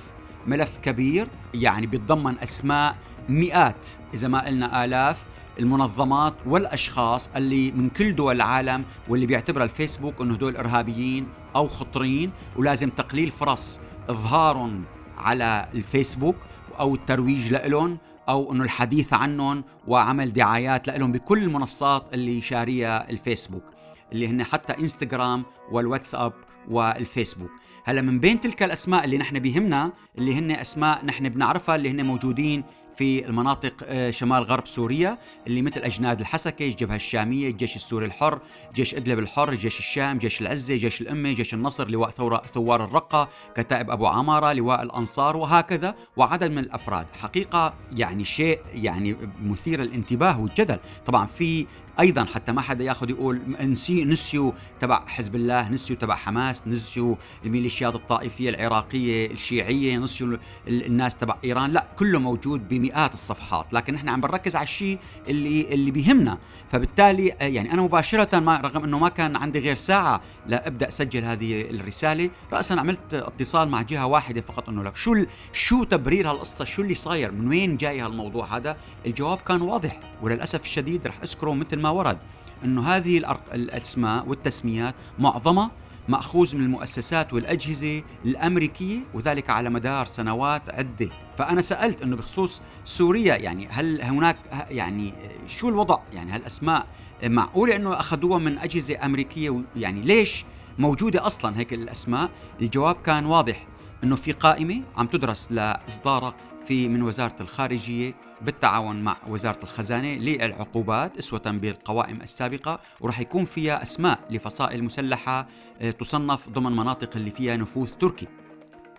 ملف 0.47 0.77
كبير 0.77 1.27
يعني 1.53 1.87
بيتضمن 1.87 2.39
أسماء 2.39 2.95
مئات 3.29 3.87
إذا 4.13 4.27
ما 4.27 4.45
قلنا 4.45 4.85
آلاف 4.85 5.25
المنظمات 5.59 6.33
والأشخاص 6.45 7.29
اللي 7.35 7.71
من 7.71 7.89
كل 7.89 8.15
دول 8.15 8.35
العالم 8.35 8.85
واللي 9.07 9.25
بيعتبر 9.25 9.63
الفيسبوك 9.63 10.21
إنه 10.21 10.35
دول 10.35 10.57
إرهابيين 10.57 11.27
أو 11.55 11.67
خطرين 11.67 12.31
ولازم 12.55 12.89
تقليل 12.89 13.29
فرص 13.29 13.79
إظهارهم 14.09 14.83
على 15.17 15.67
الفيسبوك 15.73 16.35
أو 16.79 16.95
الترويج 16.95 17.51
لهم 17.53 17.97
أو 18.29 18.53
إنه 18.53 18.63
الحديث 18.63 19.13
عنهم 19.13 19.63
وعمل 19.87 20.33
دعايات 20.33 20.87
لهم 20.87 21.11
بكل 21.11 21.43
المنصات 21.43 22.05
اللي 22.13 22.41
شاريها 22.41 23.09
الفيسبوك 23.09 23.63
اللي 24.11 24.27
هن 24.27 24.43
حتى 24.43 24.73
إنستغرام 24.79 25.43
والواتساب 25.71 26.33
والفيسبوك. 26.69 27.51
هلأ 27.83 28.01
من 28.01 28.19
بين 28.19 28.41
تلك 28.41 28.63
الأسماء 28.63 29.05
اللي 29.05 29.17
نحن 29.17 29.39
بيهمنا 29.39 29.91
اللي 30.17 30.35
هن 30.35 30.51
أسماء 30.51 31.05
نحن 31.05 31.29
بنعرفها 31.29 31.75
اللي 31.75 31.89
هن 31.89 32.05
موجودين 32.05 32.63
في 33.01 33.25
المناطق 33.25 33.73
آه، 33.83 34.11
شمال 34.11 34.43
غرب 34.43 34.67
سوريا 34.67 35.17
اللي 35.47 35.61
مثل 35.61 35.79
أجناد 35.79 36.19
الحسكة 36.19 36.65
الجبهة 36.65 36.95
الشامية 36.95 37.49
الجيش 37.49 37.75
السوري 37.75 38.05
الحر 38.05 38.39
جيش 38.75 38.95
إدلب 38.95 39.19
الحر 39.19 39.53
جيش 39.55 39.79
الشام 39.79 40.17
جيش 40.17 40.41
العزة 40.41 40.75
جيش 40.75 41.01
الأمة 41.01 41.33
جيش 41.33 41.53
النصر 41.53 41.89
لواء 41.89 42.09
ثورة 42.09 42.43
ثوار 42.53 42.83
الرقة 42.83 43.29
كتائب 43.55 43.89
أبو 43.89 44.07
عمارة 44.07 44.53
لواء 44.53 44.83
الأنصار 44.83 45.37
وهكذا 45.37 45.95
وعدد 46.17 46.51
من 46.51 46.59
الأفراد. 46.59 47.05
حقيقة 47.21 47.73
يعني 47.95 48.23
شيء 48.23 48.59
يعني 48.73 49.15
مثير 49.43 49.81
للانتباه 49.81 50.41
والجدل. 50.41 50.79
طبعا 51.05 51.25
في 51.25 51.65
أيضا 51.99 52.25
حتى 52.25 52.51
ما 52.51 52.61
حدا 52.61 52.83
ياخذ 52.83 53.09
يقول 53.09 53.41
نسي 53.61 54.05
نسيوا 54.05 54.51
تبع 54.79 55.05
حزب 55.07 55.35
الله 55.35 55.69
نسيوا 55.69 55.99
تبع 55.99 56.15
حماس 56.15 56.67
نسيوا 56.67 57.15
الميليشيات 57.45 57.95
الطائفية 57.95 58.49
العراقية 58.49 59.31
الشيعية 59.31 59.97
نسيوا 59.97 60.37
الناس 60.67 61.15
تبع 61.15 61.37
إيران. 61.43 61.71
لا 61.71 61.87
كله 61.99 62.19
موجود 62.19 62.69
بمئات 62.69 63.13
الصفحات 63.13 63.73
لكن 63.73 63.93
نحن 63.93 64.09
عم 64.09 64.21
بنركز 64.21 64.55
على 64.55 64.63
الشيء 64.63 64.99
اللي 65.27 65.73
اللي 65.73 65.91
بيهمنا. 65.91 66.37
فبالتالي 66.71 67.33
آه، 67.33 67.43
يعني 67.43 67.73
أنا 67.73 67.81
مباشرة 67.81 68.39
ما 68.39 68.57
رغم 68.57 68.83
إنه 68.83 68.99
ما 68.99 69.09
كان 69.09 69.35
عندي 69.35 69.59
غير 69.59 69.73
ساعة 69.73 70.21
لأبدأ 70.47 70.87
أسجل 70.87 71.23
هذه 71.23 71.61
الرسالة 71.61 72.29
راسا 72.53 72.73
عملت 72.73 73.13
اتصال 73.13 73.69
مع 73.69 73.81
جهة 73.81 74.05
واحدة 74.05 74.41
فقط 74.41 74.69
إنه 74.69 74.83
لك 74.83 74.95
شو 74.95 75.25
شو 75.53 75.83
تبرير 75.83 76.31
هالقصة؟ 76.31 76.65
شو 76.65 76.81
اللي 76.81 76.93
صاير؟ 76.93 77.31
من 77.31 77.47
وين 77.47 77.77
جاي 77.77 77.99
هالموضوع 77.99 78.57
هذا؟ 78.57 78.77
الجواب 79.05 79.37
كان 79.37 79.61
واضح 79.61 79.99
وللأسف 80.21 80.63
الشديد 80.63 81.07
رح 81.07 81.21
أذكره 81.23 81.53
مثل 81.53 81.79
ما 81.81 81.89
ورد 81.89 82.17
إنه 82.65 82.87
هذه 82.87 83.17
الأسماء 83.53 84.27
والتسميات 84.27 84.95
معظمها 85.19 85.71
مأخوذ 86.07 86.55
من 86.55 86.61
المؤسسات 86.61 87.33
والأجهزة 87.33 88.03
الأمريكية 88.25 88.99
وذلك 89.13 89.49
على 89.49 89.69
مدار 89.69 90.05
سنوات 90.05 90.69
عدة. 90.69 91.09
فأنا 91.37 91.61
سألت 91.61 92.01
إنه 92.01 92.15
بخصوص 92.15 92.61
سوريا 92.85 93.35
يعني 93.35 93.67
هل 93.67 94.01
هناك 94.01 94.37
يعني 94.69 95.13
شو 95.47 95.69
الوضع؟ 95.69 95.97
يعني 96.13 96.31
هالاسماء 96.31 96.87
معقولة 97.23 97.75
إنه 97.75 97.99
أخذوها 97.99 98.39
من 98.39 98.57
أجهزة 98.57 99.05
أمريكية؟ 99.05 99.61
يعني 99.75 100.01
ليش 100.01 100.45
موجودة 100.79 101.25
أصلا 101.25 101.57
هيك 101.57 101.73
الأسماء؟ 101.73 102.29
الجواب 102.61 102.95
كان 102.95 103.25
واضح 103.25 103.67
إنه 104.03 104.15
في 104.15 104.31
قائمة 104.31 104.81
عم 104.97 105.07
تدرس 105.07 105.51
لاصدارها 105.51 106.35
في 106.71 106.87
من 106.87 107.01
وزارة 107.01 107.35
الخارجية 107.41 108.13
بالتعاون 108.41 109.01
مع 109.01 109.17
وزارة 109.27 109.59
الخزانة 109.63 110.13
للعقوبات 110.13 111.17
أسوة 111.17 111.51
بالقوائم 111.51 112.21
السابقة 112.21 112.79
وراح 112.99 113.19
يكون 113.19 113.45
فيها 113.45 113.81
أسماء 113.81 114.19
لفصائل 114.29 114.83
مسلحة 114.83 115.47
آه، 115.81 115.91
تصنف 115.91 116.49
ضمن 116.49 116.71
مناطق 116.71 117.15
اللي 117.15 117.31
فيها 117.31 117.57
نفوذ 117.57 117.89
تركي. 117.89 118.27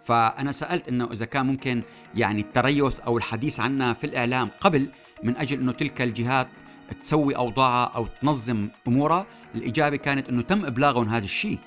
فأنا 0.05 0.52
سألت 0.52 0.88
إنه 0.88 1.09
إذا 1.12 1.25
كان 1.25 1.47
ممكن 1.47 1.83
يعني 2.14 2.41
التريث 2.41 3.00
أو 3.00 3.19
الحديث 3.19 3.61
عنها 3.61 3.93
في 3.93 4.05
الإعلام 4.05 4.50
قبل 4.61 4.88
من 5.23 5.37
أجل 5.37 5.61
إنه 5.61 5.73
تلك 5.73 6.02
الجهات 6.02 6.49
تسوي 7.00 7.37
اوضاعها 7.37 7.93
أو 7.97 8.07
تنظم 8.07 8.69
أمورها، 8.88 9.26
الإجابة 9.55 9.97
كانت 9.97 10.29
إنه 10.29 10.43
تم 10.43 10.64
إبلاغهم 10.64 11.09
هذا 11.09 11.25
الشيء 11.25 11.59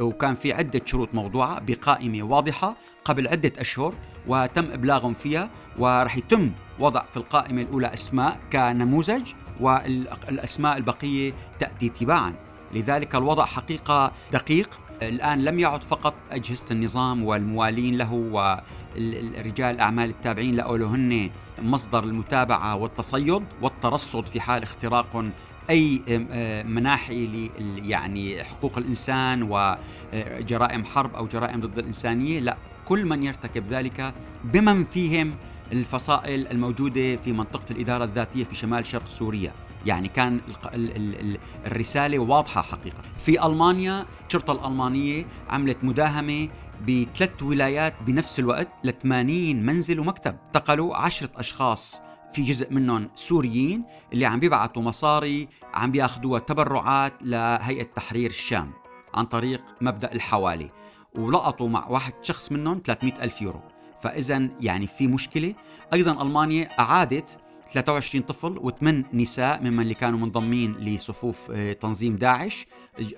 وكان 0.00 0.34
في 0.34 0.52
عدة 0.52 0.80
شروط 0.84 1.14
موضوعة 1.14 1.60
بقائمة 1.60 2.22
واضحة 2.22 2.76
قبل 3.04 3.28
عدة 3.28 3.52
أشهر 3.58 3.94
وتم 4.26 4.72
إبلاغهم 4.72 5.14
فيها 5.14 5.50
ورح 5.78 6.16
يتم 6.16 6.50
وضع 6.78 7.02
في 7.02 7.16
القائمة 7.16 7.62
الأولى 7.62 7.94
أسماء 7.94 8.40
كنموذج 8.52 9.32
والأسماء 9.60 10.76
البقية 10.76 11.32
تأتي 11.60 11.88
تباعا. 11.88 12.34
لذلك 12.74 13.14
الوضع 13.14 13.44
حقيقة 13.44 14.12
دقيق. 14.32 14.80
الآن 15.02 15.44
لم 15.44 15.58
يعد 15.58 15.82
فقط 15.82 16.14
أجهزة 16.30 16.66
النظام 16.70 17.24
والموالين 17.24 17.98
له 17.98 18.12
ورجال 18.12 19.74
الأعمال 19.74 20.10
التابعين 20.10 20.56
له 20.56 20.86
هن 20.86 21.30
مصدر 21.62 22.04
المتابعة 22.04 22.76
والتصيد 22.76 23.44
والترصد 23.62 24.26
في 24.26 24.40
حال 24.40 24.62
اختراق 24.62 25.24
أي 25.70 26.02
مناحي 26.66 27.26
ل 27.26 27.50
يعني 27.90 28.44
حقوق 28.44 28.78
الإنسان 28.78 29.42
وجرائم 29.42 30.84
حرب 30.84 31.14
أو 31.14 31.26
جرائم 31.26 31.60
ضد 31.60 31.78
الإنسانية 31.78 32.40
لا. 32.40 32.56
كل 32.88 33.06
من 33.06 33.22
يرتكب 33.22 33.66
ذلك 33.66 34.14
بمن 34.44 34.84
فيهم 34.84 35.34
الفصائل 35.72 36.46
الموجودة 36.46 37.16
في 37.16 37.32
منطقة 37.32 37.64
الإدارة 37.70 38.04
الذاتية 38.04 38.44
في 38.44 38.54
شمال 38.54 38.86
شرق 38.86 39.08
سوريا. 39.08 39.52
يعني 39.86 40.08
كان 40.08 40.40
الرسالة 41.66 42.18
واضحة 42.18 42.62
حقيقة. 42.62 43.02
في 43.18 43.46
ألمانيا 43.46 44.06
الشرطة 44.26 44.52
الألمانية 44.52 45.26
عملت 45.48 45.84
مداهمة 45.84 46.48
بثلاث 46.88 47.42
ولايات 47.42 47.94
بنفس 48.06 48.38
الوقت 48.38 48.68
ل 48.84 48.90
80 49.02 49.66
منزل 49.66 50.00
ومكتب. 50.00 50.36
انتقلوا 50.46 50.96
عشرة 50.96 51.30
أشخاص 51.36 52.02
في 52.32 52.42
جزء 52.42 52.72
منهم 52.72 53.10
سوريين 53.14 53.84
اللي 54.12 54.26
عم 54.26 54.40
بيبعتوا 54.40 54.82
مصاري 54.82 55.48
عم 55.74 55.92
بياخذوها 55.92 56.40
تبرعات 56.40 57.12
لهيئة 57.22 57.82
تحرير 57.82 58.30
الشام 58.30 58.72
عن 59.14 59.24
طريق 59.24 59.64
مبدأ 59.80 60.12
الحوالي. 60.12 60.70
ولقطوا 61.14 61.68
مع 61.68 61.86
واحد 61.88 62.12
شخص 62.22 62.52
منهم 62.52 62.82
300 62.84 63.24
ألف 63.24 63.42
يورو. 63.42 63.60
فإذا 64.02 64.48
يعني 64.60 64.86
في 64.86 65.06
مشكلة. 65.06 65.54
أيضا 65.92 66.22
ألمانيا 66.22 66.68
أعادت 66.78 67.38
23 67.72 68.22
طفل 68.24 68.58
وثمان 68.58 69.04
نساء 69.12 69.60
ممن 69.60 69.80
اللي 69.80 69.94
كانوا 69.94 70.18
منضمين 70.18 70.72
لصفوف 70.72 71.50
آه، 71.50 71.72
تنظيم 71.72 72.16
داعش. 72.16 72.66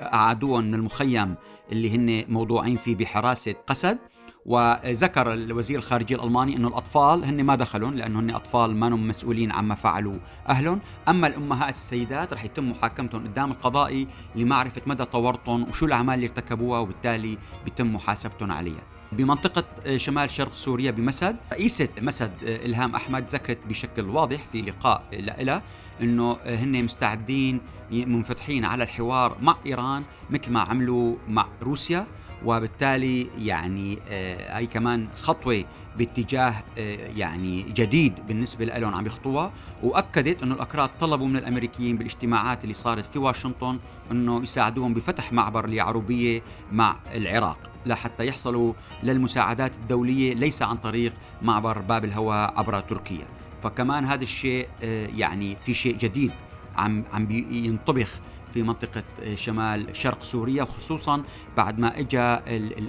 أعادوهم 0.00 0.64
من 0.64 0.74
المخيم 0.74 1.34
اللي 1.72 1.96
هن 1.96 2.32
موضوعين 2.32 2.76
فيه 2.76 2.94
بحراسة 2.96 3.54
قسد. 3.66 3.98
وذكر 4.46 5.32
الوزير 5.32 5.78
الخارجية 5.78 6.16
الألماني 6.16 6.56
أنه 6.56 6.68
الأطفال 6.68 7.24
هن 7.24 7.44
ما 7.44 7.54
دخلون 7.54 7.96
لأنه 7.96 8.20
هن 8.20 8.30
أطفال 8.30 8.76
ما 8.76 8.88
هم 8.88 9.08
مسؤولين 9.08 9.52
عما 9.52 9.74
فعلوا 9.74 10.18
أهلهم. 10.48 10.80
أما 11.08 11.26
الأمهات 11.26 11.74
السيدات 11.74 12.32
رح 12.32 12.44
يتم 12.44 12.70
محاكمتهم 12.70 13.26
قدام 13.26 13.50
القضائي 13.50 14.08
لمعرفة 14.36 14.82
مدى 14.86 15.04
تورطهم 15.04 15.68
وشو 15.68 15.86
الأعمال 15.86 16.14
اللي 16.14 16.26
ارتكبوها 16.26 16.80
وبالتالي 16.80 17.38
بيتم 17.64 17.94
محاسبتهم 17.94 18.52
عليها. 18.52 18.82
بمنطقة 19.12 19.96
شمال 19.96 20.30
شرق 20.30 20.52
سوريا 20.52 20.90
بمسد 20.90 21.36
رئيسة 21.52 21.88
مسد 22.00 22.32
إلهام 22.42 22.94
أحمد 22.94 23.24
ذكرت 23.28 23.58
بشكل 23.68 24.08
واضح 24.08 24.44
في 24.52 24.62
لقاء 24.62 25.02
لها 25.12 25.62
أنه 26.02 26.36
هن 26.46 26.84
مستعدين 26.84 27.60
منفتحين 27.92 28.64
على 28.64 28.84
الحوار 28.84 29.36
مع 29.42 29.56
إيران 29.66 30.02
مثل 30.30 30.52
ما 30.52 30.60
عملوا 30.60 31.16
مع 31.28 31.46
روسيا. 31.62 32.06
وبالتالي 32.44 33.26
يعني 33.38 33.98
آه، 34.08 34.58
هي 34.58 34.66
كمان 34.66 35.08
خطوة 35.22 35.64
باتجاه 35.98 36.54
آه، 36.78 37.08
يعني 37.16 37.62
جديد 37.62 38.26
بالنسبة 38.28 38.64
لهم 38.64 38.94
عم 38.94 39.06
يخطوها. 39.06 39.52
وأكدت 39.82 40.42
إنه 40.42 40.54
الأكراد 40.54 40.90
طلبوا 41.00 41.26
من 41.26 41.36
الأمريكيين 41.36 41.96
بالاجتماعات 41.96 42.62
اللي 42.62 42.74
صارت 42.74 43.04
في 43.04 43.18
واشنطن 43.18 43.78
إنه 44.10 44.42
يساعدوهم 44.42 44.94
بفتح 44.94 45.32
معبر 45.32 45.64
اليعروبيه 45.64 46.42
مع 46.72 46.96
العراق 47.14 47.58
لحتى 47.86 48.26
يحصلوا 48.26 48.72
للمساعدات 49.02 49.76
الدولية 49.76 50.34
ليس 50.34 50.62
عن 50.62 50.76
طريق 50.76 51.12
معبر 51.42 51.78
باب 51.78 52.04
الهواء 52.04 52.54
عبر 52.56 52.80
تركيا. 52.80 53.26
فكمان 53.62 54.04
هذا 54.04 54.22
الشيء 54.22 54.68
آه، 54.82 55.06
يعني 55.06 55.56
في 55.64 55.74
شيء 55.74 55.96
جديد 55.96 56.32
عم 56.76 57.04
عم 57.12 57.30
ينطبخ 57.50 58.20
في 58.54 58.62
منطقة 58.62 59.02
شمال 59.34 59.96
شرق 59.96 60.22
سوريا 60.22 60.62
وخصوصا 60.62 61.22
بعد 61.56 61.78
ما 61.78 61.98
اجى 61.98 62.38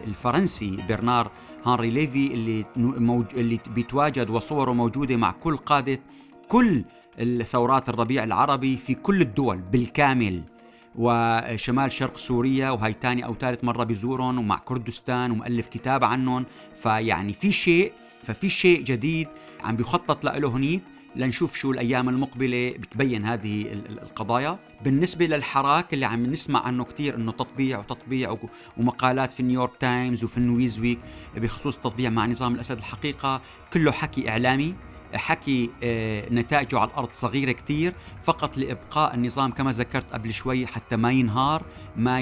الفرنسي 0.08 0.78
برنار 0.90 1.32
هنري 1.66 1.90
ليفي 1.90 2.34
اللي 2.34 2.66
موج... 2.78 3.26
اللي 3.34 3.60
بيتواجد 3.76 4.30
وصوره 4.30 4.72
موجودة 4.72 5.16
مع 5.16 5.32
كل 5.32 5.58
قادة 5.58 6.00
كل 6.48 6.84
الثورات 7.20 7.90
الربيع 7.90 8.24
العربي 8.24 8.78
في 8.78 8.96
كل 8.96 9.22
الدول 9.22 9.58
بالكامل. 9.58 10.44
وشمال 10.96 11.92
شرق 11.92 12.18
سوريا 12.18 12.70
وهي 12.70 12.96
ثاني 13.02 13.26
أو 13.26 13.34
ثالث 13.34 13.64
مرة 13.64 13.84
بيزورهم 13.84 14.40
ومع 14.40 14.58
كردستان 14.58 15.32
ومؤلف 15.32 15.68
كتاب 15.68 16.04
عنهم. 16.04 16.46
فيعني 16.82 17.34
في 17.34 17.52
شيء 17.52 17.94
ففي 18.24 18.50
شيء 18.50 18.82
جديد 18.82 19.28
عم 19.64 19.76
بيخطط 19.76 20.24
له 20.26 20.50
هنيك 20.50 20.82
لنشوف 21.16 21.56
شو 21.56 21.72
الأيام 21.72 22.10
المقبلة 22.10 22.74
بتبين 22.80 23.26
هذه 23.26 23.74
القضايا. 23.74 24.60
بالنسبة 24.84 25.26
للحراك 25.26 25.94
اللي 25.94 26.06
عم 26.06 26.26
نسمع 26.26 26.66
عنه 26.66 26.84
كثير 26.84 27.16
إنه 27.16 27.32
تطبيع 27.32 27.80
وتطبيع 27.80 28.38
ومقالات 28.78 29.34
في 29.34 29.44
نيويورك 29.44 29.72
تايمز 29.80 30.24
وفي 30.24 30.38
النيوزويك 30.38 31.00
بخصوص 31.36 31.76
التطبيع 31.76 32.10
مع 32.10 32.26
نظام 32.26 32.56
الأسد 32.56 32.78
الحقيقة 32.78 33.42
كله 33.74 33.92
حكي 33.92 34.30
إعلامي. 34.30 34.76
حكي 35.14 35.70
آه، 35.84 36.30
نتائجه 36.30 36.80
على 36.80 36.90
الأرض 36.90 37.10
صغيرة 37.12 37.52
كثير 37.52 37.94
فقط 38.24 38.58
لإبقاء 38.58 39.16
النظام 39.16 39.52
كما 39.52 39.72
ذكرت 39.72 40.14
قبل 40.14 40.34
شوي 40.34 40.68
حتى 40.68 40.96
ما 40.96 41.12
ينهار 41.12 41.64
ما 41.98 42.22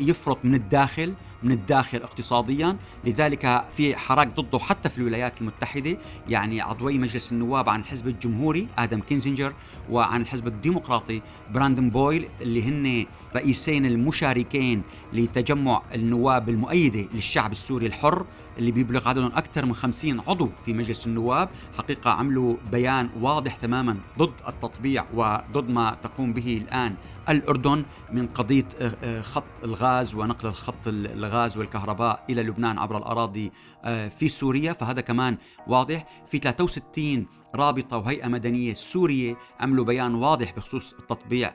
يفرط 0.00 0.38
من 0.44 0.54
الداخل 0.54 1.14
من 1.42 1.52
الداخل 1.52 1.98
اقتصاديا. 1.98 2.76
لذلك 3.04 3.64
في 3.76 3.96
حراك 3.96 4.28
ضده 4.40 4.58
حتى 4.58 4.88
في 4.88 4.98
الولايات 4.98 5.40
المتحدة. 5.40 5.98
يعني 6.28 6.60
عضوي 6.60 6.98
مجلس 6.98 7.32
النواب 7.32 7.68
عن 7.68 7.80
الحزب 7.80 8.08
الجمهوري 8.08 8.68
آدم 8.78 9.00
كينزنجر 9.00 9.52
وعن 9.90 10.20
الحزب 10.20 10.46
الديمقراطي 10.46 11.22
براندن 11.54 11.90
بويل 11.90 12.28
اللي 12.40 12.62
هن 12.62 13.06
رئيسين 13.36 13.86
المشاركين 13.86 14.82
لتجمع 15.12 15.82
النواب 15.94 16.48
المؤيدة 16.48 17.08
للشعب 17.14 17.52
السوري 17.52 17.86
الحر. 17.86 18.26
اللي 18.58 18.70
بيبلغ 18.70 19.08
عددهم 19.08 19.32
أكثر 19.34 19.66
من 19.66 19.74
50 19.74 20.20
عضو 20.20 20.50
في 20.64 20.72
مجلس 20.72 21.06
النواب. 21.06 21.48
حقيقة 21.78 22.10
عملوا 22.10 22.54
بيان 22.72 23.10
واضح 23.20 23.56
تماما 23.56 23.96
ضد 24.18 24.32
التطبيع 24.48 25.04
وضد 25.14 25.68
ما 25.68 25.96
تقوم 26.02 26.32
به 26.32 26.62
الآن 26.62 26.94
الأردن 27.28 27.84
من 28.12 28.26
قضية 28.26 28.68
آه، 28.80 28.92
آه، 29.04 29.20
خط 29.20 29.44
الغاز 29.64 30.14
ونقل 30.14 30.48
الخط 30.48 30.86
الغاز 30.86 31.56
والكهرباء 31.56 32.24
إلى 32.30 32.42
لبنان 32.42 32.78
عبر 32.78 32.98
الأراضي 32.98 33.52
آه، 33.84 34.08
في 34.08 34.28
سوريا. 34.28 34.72
فهذا 34.72 35.00
كمان 35.00 35.38
واضح. 35.66 36.06
في 36.26 36.38
63 36.38 37.26
رابطة 37.56 37.96
وهيئة 37.96 38.28
مدنية 38.28 38.74
سورية 38.74 39.36
عملوا 39.60 39.84
بيان 39.84 40.14
واضح 40.14 40.56
بخصوص 40.56 40.92
التطبيع 40.92 41.52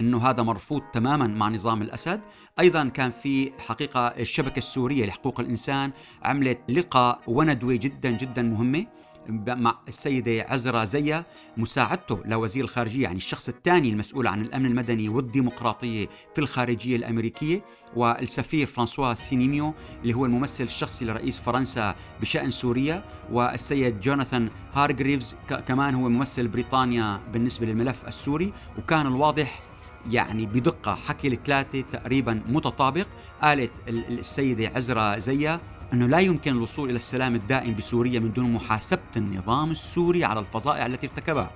أنه 0.00 0.30
هذا 0.30 0.42
مرفوض 0.42 0.82
تماما 0.92 1.26
مع 1.26 1.48
نظام 1.48 1.82
الأسد. 1.82 2.20
أيضا 2.60 2.88
كان 2.88 3.10
في 3.10 3.52
حقيقة 3.58 4.06
الشبكة 4.06 4.58
السورية 4.58 5.06
لحقوق 5.06 5.40
الإنسان 5.40 5.92
عملت 6.22 6.60
لقاء 6.68 7.20
وندوة 7.26 7.74
جدا 7.74 8.10
جدا 8.10 8.42
مهمة. 8.42 8.86
مع 9.28 9.78
السيدة 9.88 10.46
عزرا 10.48 10.84
زيا 10.84 11.24
مساعدته 11.56 12.20
لوزير 12.24 12.64
الخارجية 12.64 13.02
يعني 13.02 13.16
الشخص 13.16 13.48
الثاني 13.48 13.88
المسؤول 13.88 14.26
عن 14.26 14.40
الأمن 14.40 14.66
المدني 14.66 15.08
والديمقراطية 15.08 16.08
في 16.34 16.40
الخارجية 16.40 16.96
الأمريكية 16.96 17.64
والسفير 17.96 18.66
فرانسوا 18.66 19.14
سينيمو 19.14 19.74
اللي 20.02 20.14
هو 20.14 20.26
الممثل 20.26 20.64
الشخصي 20.64 21.04
لرئيس 21.04 21.40
فرنسا 21.40 21.94
بشأن 22.20 22.50
سوريا 22.50 23.04
والسيد 23.32 24.00
جوناثان 24.00 24.50
هارغريفز 24.74 25.36
كمان 25.68 25.94
هو 25.94 26.08
ممثل 26.08 26.48
بريطانيا 26.48 27.20
بالنسبة 27.32 27.66
للملف 27.66 28.08
السوري 28.08 28.52
وكان 28.78 29.06
الواضح 29.06 29.62
يعني 30.10 30.46
بدقة 30.46 30.94
حكي 30.94 31.28
الثلاثة 31.28 31.80
تقريبا 31.80 32.42
متطابق 32.48 33.06
قالت 33.42 33.70
السيدة 33.88 34.72
عزرا 34.76 35.18
زيا 35.18 35.60
أنه 35.92 36.06
لا 36.06 36.18
يمكن 36.18 36.52
الوصول 36.52 36.88
إلى 36.88 36.96
السلام 36.96 37.34
الدائم 37.34 37.74
بسوريا 37.74 38.20
من 38.20 38.32
دون 38.32 38.52
محاسبة 38.52 39.00
النظام 39.16 39.70
السوري 39.70 40.24
على 40.24 40.40
الفظائع 40.40 40.86
التي 40.86 41.06
ارتكبها. 41.06 41.50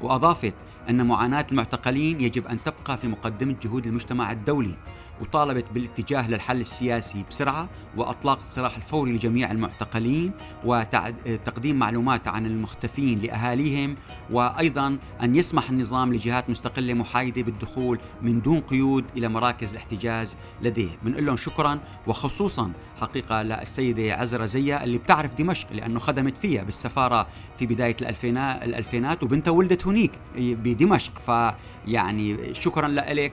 وأضافت 0.00 0.54
أن 0.90 1.06
معاناة 1.06 1.46
المعتقلين 1.52 2.20
يجب 2.20 2.46
أن 2.46 2.58
تبقى 2.64 2.98
في 2.98 3.08
مقدمة 3.08 3.56
جهود 3.62 3.86
المجتمع 3.86 4.32
الدولي. 4.32 4.74
وطالبت 5.20 5.64
بالاتجاه 5.74 6.30
للحل 6.30 6.60
السياسي 6.60 7.24
بسرعة 7.30 7.68
وأطلاق 7.96 8.38
السراح 8.38 8.76
الفوري 8.76 9.12
لجميع 9.12 9.50
المعتقلين 9.50 10.32
وتقديم 10.64 11.78
معلومات 11.78 12.28
عن 12.28 12.46
المختفين 12.46 13.18
لأهاليهم 13.18 13.96
وأيضا 14.30 14.98
أن 15.22 15.36
يسمح 15.36 15.70
النظام 15.70 16.14
لجهات 16.14 16.50
مستقلة 16.50 16.94
محايدة 16.94 17.42
بالدخول 17.42 17.98
من 18.22 18.42
دون 18.42 18.60
قيود 18.60 19.04
إلى 19.16 19.28
مراكز 19.28 19.70
الاحتجاز 19.70 20.36
لديه. 20.62 20.90
بنقول 21.02 21.26
لهم 21.26 21.36
شكرا 21.36 21.80
وخصوصا 22.06 22.72
حقيقة 23.00 23.42
للسيدة 23.42 24.14
عزرة 24.14 24.44
زيا 24.44 24.84
اللي 24.84 24.98
بتعرف 24.98 25.34
دمشق 25.34 25.72
لأنه 25.72 25.98
خدمت 25.98 26.38
فيها 26.38 26.62
بالسفارة 26.62 27.26
في 27.58 27.66
بداية 27.66 27.96
الألفينات, 28.02 29.22
وبنتها 29.22 29.50
ولدت 29.50 29.86
هنيك 29.86 30.12
بدمشق. 30.36 31.18
فيعني 31.18 32.54
شكرا 32.54 32.88
لك 32.88 33.32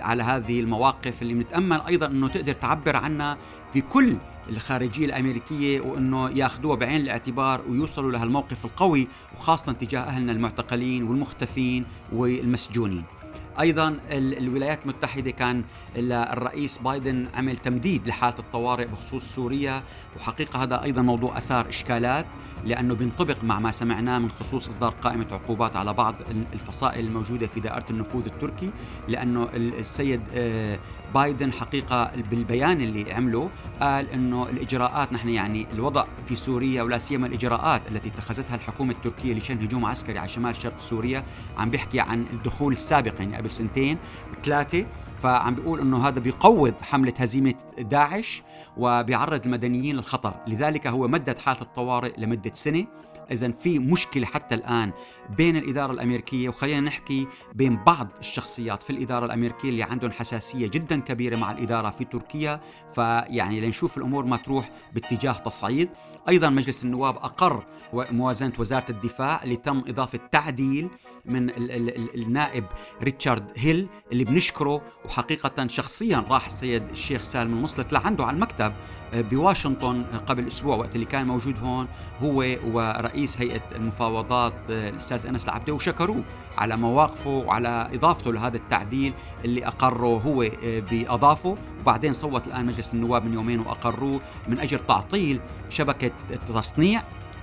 على 0.00 0.22
هذه 0.22 0.60
المواقف 0.60 1.13
اللي 1.22 1.34
بنتامل 1.34 1.80
أيضا 1.80 2.06
إنه 2.06 2.28
تقدر 2.28 2.52
تعبر 2.52 2.96
عنها 2.96 3.38
في 3.72 3.80
كل 3.80 4.16
الخارجية 4.48 5.06
الأمريكية 5.06 5.80
وإنه 5.80 6.30
ياخذوها 6.30 6.76
بعين 6.76 7.00
الاعتبار 7.00 7.60
ويوصلوا 7.68 8.12
لهالموقف 8.12 8.64
القوي 8.64 9.08
وخاصة 9.36 9.72
تجاه 9.72 10.00
أهلنا 10.00 10.32
المعتقلين 10.32 11.02
والمختفين 11.02 11.84
والمسجونين. 12.12 13.04
أيضا 13.60 13.98
الولايات 14.12 14.82
المتحدة 14.82 15.30
كان 15.30 15.64
الرئيس 15.96 16.78
بايدن 16.78 17.28
عمل 17.34 17.56
تمديد 17.56 18.08
لحالة 18.08 18.38
الطوارئ 18.38 18.86
بخصوص 18.86 19.34
سوريا 19.34 19.82
وحقيقة 20.16 20.62
هذا 20.62 20.82
أيضا 20.82 21.02
موضوع 21.02 21.38
أثار 21.38 21.68
إشكالات 21.68 22.26
لأنه 22.64 22.94
بينطبق 22.94 23.44
مع 23.44 23.58
ما 23.58 23.70
سمعناه 23.70 24.18
من 24.18 24.30
خصوص 24.30 24.68
إصدار 24.68 24.94
قائمة 25.02 25.26
عقوبات 25.32 25.76
على 25.76 25.92
بعض 25.92 26.14
الفصائل 26.52 27.06
الموجودة 27.06 27.46
في 27.46 27.60
دائرة 27.60 27.86
النفوذ 27.90 28.26
التركي 28.26 28.70
لأنه 29.08 29.48
السيد 29.54 30.20
آه، 30.34 30.78
بايدن 31.14 31.52
حقيقة 31.52 32.10
بالبيان 32.30 32.80
اللي 32.80 33.12
عمله 33.12 33.50
قال 33.80 34.10
إنه 34.10 34.48
الإجراءات 34.50 35.12
نحن 35.12 35.28
يعني 35.28 35.66
الوضع 35.72 36.04
في 36.26 36.36
سوريا 36.36 36.82
ولا 36.82 36.98
سيما 36.98 37.26
الإجراءات 37.26 37.82
التي 37.90 38.08
اتخذتها 38.08 38.54
الحكومة 38.54 38.92
التركية 38.92 39.34
لشن 39.34 39.62
هجوم 39.62 39.84
عسكري 39.84 40.18
على 40.18 40.28
شمال 40.28 40.56
شرق 40.56 40.80
سوريا 40.80 41.24
عم 41.58 41.70
بيحكي 41.70 42.00
عن 42.00 42.26
الدخول 42.32 42.72
السابق 42.72 43.14
يعني 43.18 43.36
قبل 43.36 43.50
سنتين 43.50 43.98
ثلاثة. 44.44 44.86
فعم 45.22 45.54
بيقول 45.54 45.80
إنه 45.80 46.08
هذا 46.08 46.20
بيقوض 46.20 46.74
حملة 46.82 47.14
هزيمة 47.18 47.54
داعش 47.78 48.42
وبيعرض 48.76 49.44
المدنيين 49.44 49.96
للخطر. 49.96 50.34
لذلك 50.46 50.86
هو 50.86 51.08
مدد 51.08 51.38
حالة 51.38 51.60
الطوارئ 51.60 52.12
لمدة 52.18 52.50
سنة. 52.54 52.86
اذا 53.30 53.50
في 53.50 53.78
مشكلة 53.78 54.26
حتى 54.26 54.54
الآن 54.54 54.92
بين 55.36 55.56
الإدارة 55.56 55.92
الأمريكية 55.92 56.48
وخلينا 56.48 56.80
نحكي 56.80 57.26
بين 57.54 57.84
بعض 57.84 58.08
الشخصيات 58.20 58.82
في 58.82 58.90
الإدارة 58.90 59.26
الأمريكية 59.26 59.68
اللي 59.68 59.82
عندهم 59.82 60.10
حساسية 60.10 60.66
جدا 60.66 61.00
كبيرة 61.00 61.36
مع 61.36 61.50
الإدارة 61.50 61.90
في 61.90 62.04
تركيا. 62.04 62.60
فيعني 62.94 63.60
لنشوف 63.60 63.98
الأمور 63.98 64.24
ما 64.24 64.36
تروح 64.36 64.70
باتجاه 64.92 65.32
تصعيد. 65.32 65.88
أيضا 66.28 66.48
مجلس 66.48 66.84
النواب 66.84 67.16
أقر 67.16 67.66
موازنة 67.92 68.52
وزارة 68.58 68.90
الدفاع 68.90 69.42
اللي 69.42 69.56
تم 69.56 69.82
إضافة 69.88 70.20
تعديل 70.32 70.88
من 71.24 71.50
ال 71.50 71.70
ال 71.70 72.22
النائب 72.22 72.64
ريتشارد 73.02 73.44
هيل 73.56 73.88
اللي 74.12 74.24
بنشكره 74.24 74.82
وحقيقة 75.04 75.66
شخصيا 75.66 76.24
راح 76.30 76.46
السيد 76.46 76.82
الشيخ 76.90 77.22
سالم 77.22 77.52
المصلت 77.52 77.92
لعنده 77.92 78.24
على 78.24 78.34
المكتب 78.34 78.72
آه، 79.14 79.20
بواشنطن 79.20 80.04
قبل 80.26 80.46
أسبوع 80.46 80.76
وقت 80.76 80.94
اللي 80.94 81.06
كان 81.06 81.26
موجود 81.26 81.58
هون 81.58 81.88
هو 82.22 82.36
ورئيس 82.72 83.40
هيئة 83.40 83.62
المفاوضات 83.76 84.54
آه، 84.70 84.88
الأستاذ 84.88 85.26
أنس 85.26 85.44
العبدي 85.44 85.72
وشكروه 85.72 86.24
على 86.58 86.76
مواقفه 86.76 87.30
وعلى 87.30 87.90
إضافته 87.94 88.32
لهذا 88.32 88.56
التعديل 88.56 89.14
اللي 89.44 89.66
أقره 89.66 90.06
هو 90.06 90.42
آه، 90.42 90.80
بأضافه. 90.80 91.56
وبعدين 91.80 92.12
صوت 92.12 92.46
الآن 92.46 92.66
مجلس 92.66 92.94
النواب 92.94 93.24
من 93.24 93.34
يومين 93.34 93.60
وأقروه 93.60 94.20
من 94.48 94.58
أجل 94.58 94.78
تعطيل 94.86 95.40
شبكة 95.68 96.10
تصنيع 96.48 97.02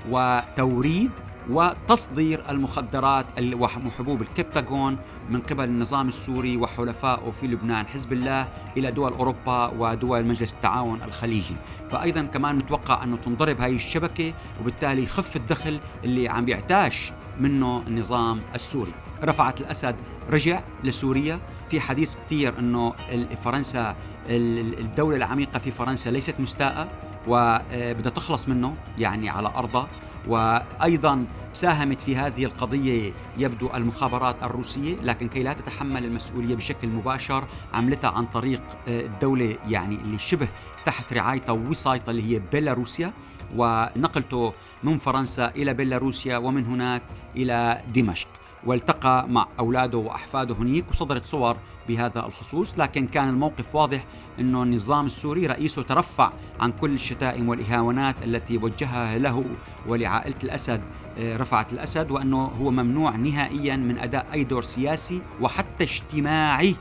وتوريد 0.10 1.12
وتصدير 1.51 2.43
المخدرات 2.49 3.25
وحبوب 3.53 4.21
الكبتاغون 4.21 4.97
من 5.29 5.41
قبل 5.41 5.63
النظام 5.63 6.07
السوري 6.07 6.57
وحلفائه 6.57 7.31
في 7.31 7.47
لبنان. 7.47 7.87
حزب 7.87 8.13
الله 8.13 8.47
إلى 8.77 8.91
دول 8.91 9.13
أوروبا 9.13 9.67
ودول 9.67 10.25
مجلس 10.25 10.53
التعاون 10.53 11.01
الخليجي. 11.03 11.55
فأيضا 11.91 12.21
كمان 12.21 12.57
نتوقع 12.57 13.03
أنه 13.03 13.17
تنضرب 13.17 13.61
هاي 13.61 13.75
الشبكة 13.75 14.33
وبالتالي 14.61 15.03
يخف 15.03 15.35
الدخل 15.35 15.79
اللي 16.03 16.29
عم 16.29 16.45
بيعتاش 16.45 17.13
منه 17.39 17.83
النظام 17.87 18.41
السوري. 18.55 18.93
رفعت 19.23 19.61
الأسد 19.61 19.95
رجع 20.29 20.61
لسوريا. 20.83 21.39
في 21.69 21.79
حديث 21.79 22.15
كثير 22.15 22.59
أنه 22.59 22.93
فرنسا 23.43 23.95
الدولة 24.29 25.17
العميقة 25.17 25.59
في 25.59 25.71
فرنسا 25.71 26.09
ليست 26.09 26.35
مستاءة 26.39 26.87
وبدها 27.27 28.11
تخلص 28.11 28.47
منه 28.47 28.75
يعني 28.97 29.29
على 29.29 29.47
أرضها. 29.47 29.87
وأيضا 30.27 31.25
ساهمت 31.53 32.01
في 32.01 32.15
هذه 32.15 32.45
القضية 32.45 33.13
يبدو 33.38 33.69
المخابرات 33.73 34.36
الروسية 34.43 34.95
لكن 35.03 35.27
كي 35.27 35.43
لا 35.43 35.53
تتحمل 35.53 36.05
المسؤولية 36.05 36.55
بشكل 36.55 36.88
مباشر 36.88 37.43
عملتها 37.73 38.10
عن 38.10 38.25
طريق 38.25 38.62
آه، 38.88 39.01
الدولة 39.01 39.57
يعني 39.69 39.95
اللي 39.95 40.19
شبه 40.19 40.47
تحت 40.86 41.13
رعايتها 41.13 41.53
ووصايتها 41.53 42.12
اللي 42.12 42.36
هي 42.36 42.41
بيلاروسيا. 42.51 43.13
ونقلته 43.55 44.53
من 44.84 44.97
فرنسا 44.97 45.47
إلى 45.47 45.73
بيلاروسيا 45.73 46.38
ومن 46.38 46.65
هناك 46.65 47.01
إلى 47.36 47.81
دمشق. 47.95 48.27
والتقى 48.65 49.30
مع 49.30 49.47
أولاده 49.60 49.97
وأحفاده 49.97 50.56
هنيك 50.56 50.86
وصدرت 50.91 51.26
صور 51.26 51.58
بهذا 51.88 52.26
الخصوص 52.26 52.80
لكن 52.80 53.08
كان 53.08 53.30
الموقف 53.30 53.76
واضح 53.76 54.06
إنه 54.39 54.63
النظام 54.63 55.06
السوري 55.06 55.45
رئيسه 55.45 55.82
ترفع 55.82 56.32
عن 56.60 56.71
كل 56.71 56.93
الشتائم 56.93 57.50
والإهانات 57.50 58.15
التي 58.24 58.58
وجهها 58.58 59.17
له 59.17 59.45
ولعائلة 59.88 60.36
الأسد 60.43 60.82
آه، 61.19 61.38
رفعت 61.38 61.74
الأسد 61.74 62.12
وأنه 62.12 62.43
هو 62.43 62.71
ممنوع 62.71 63.15
نهائيا 63.15 63.76
من 63.76 63.97
أداء 63.97 64.28
أي 64.34 64.43
دور 64.43 64.62
سياسي 64.62 65.21
وحتى 65.41 65.84
اجتماعي 65.84 66.76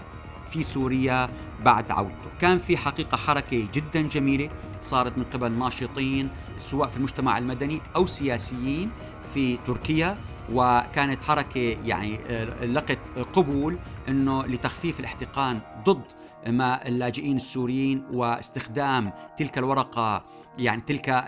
في 0.51 0.63
سوريا 0.63 1.29
بعد 1.65 1.91
عودته. 1.91 2.31
كان 2.41 2.59
في 2.59 2.77
حقيقة 2.77 3.17
حركة 3.17 3.67
جدا 3.75 4.01
جميلة 4.01 4.51
صارت 4.81 5.19
من 5.19 5.25
قبل 5.25 5.53
ناشطين 5.53 6.29
سواء 6.59 6.89
في 6.89 6.97
المجتمع 6.97 7.39
المدني 7.39 7.81
أو 7.97 8.07
سياسيين 8.07 8.91
في 9.35 9.57
تركيا. 9.67 10.17
وكانت 10.53 11.23
حركة 11.23 11.77
يعني 11.85 12.19
آه، 12.29 12.65
لقت 12.65 12.99
قبول 13.33 13.79
أنه 14.09 14.47
لتخفيف 14.47 15.01
الاحتقان 15.01 15.61
ضد 15.85 16.03
ما 16.47 16.89
اللاجئين 16.89 17.37
السوريين 17.37 18.05
واستخدام 18.13 19.13
تلك 19.37 19.59
الورقة 19.59 20.25
يعني 20.59 20.83
تلك 20.87 21.25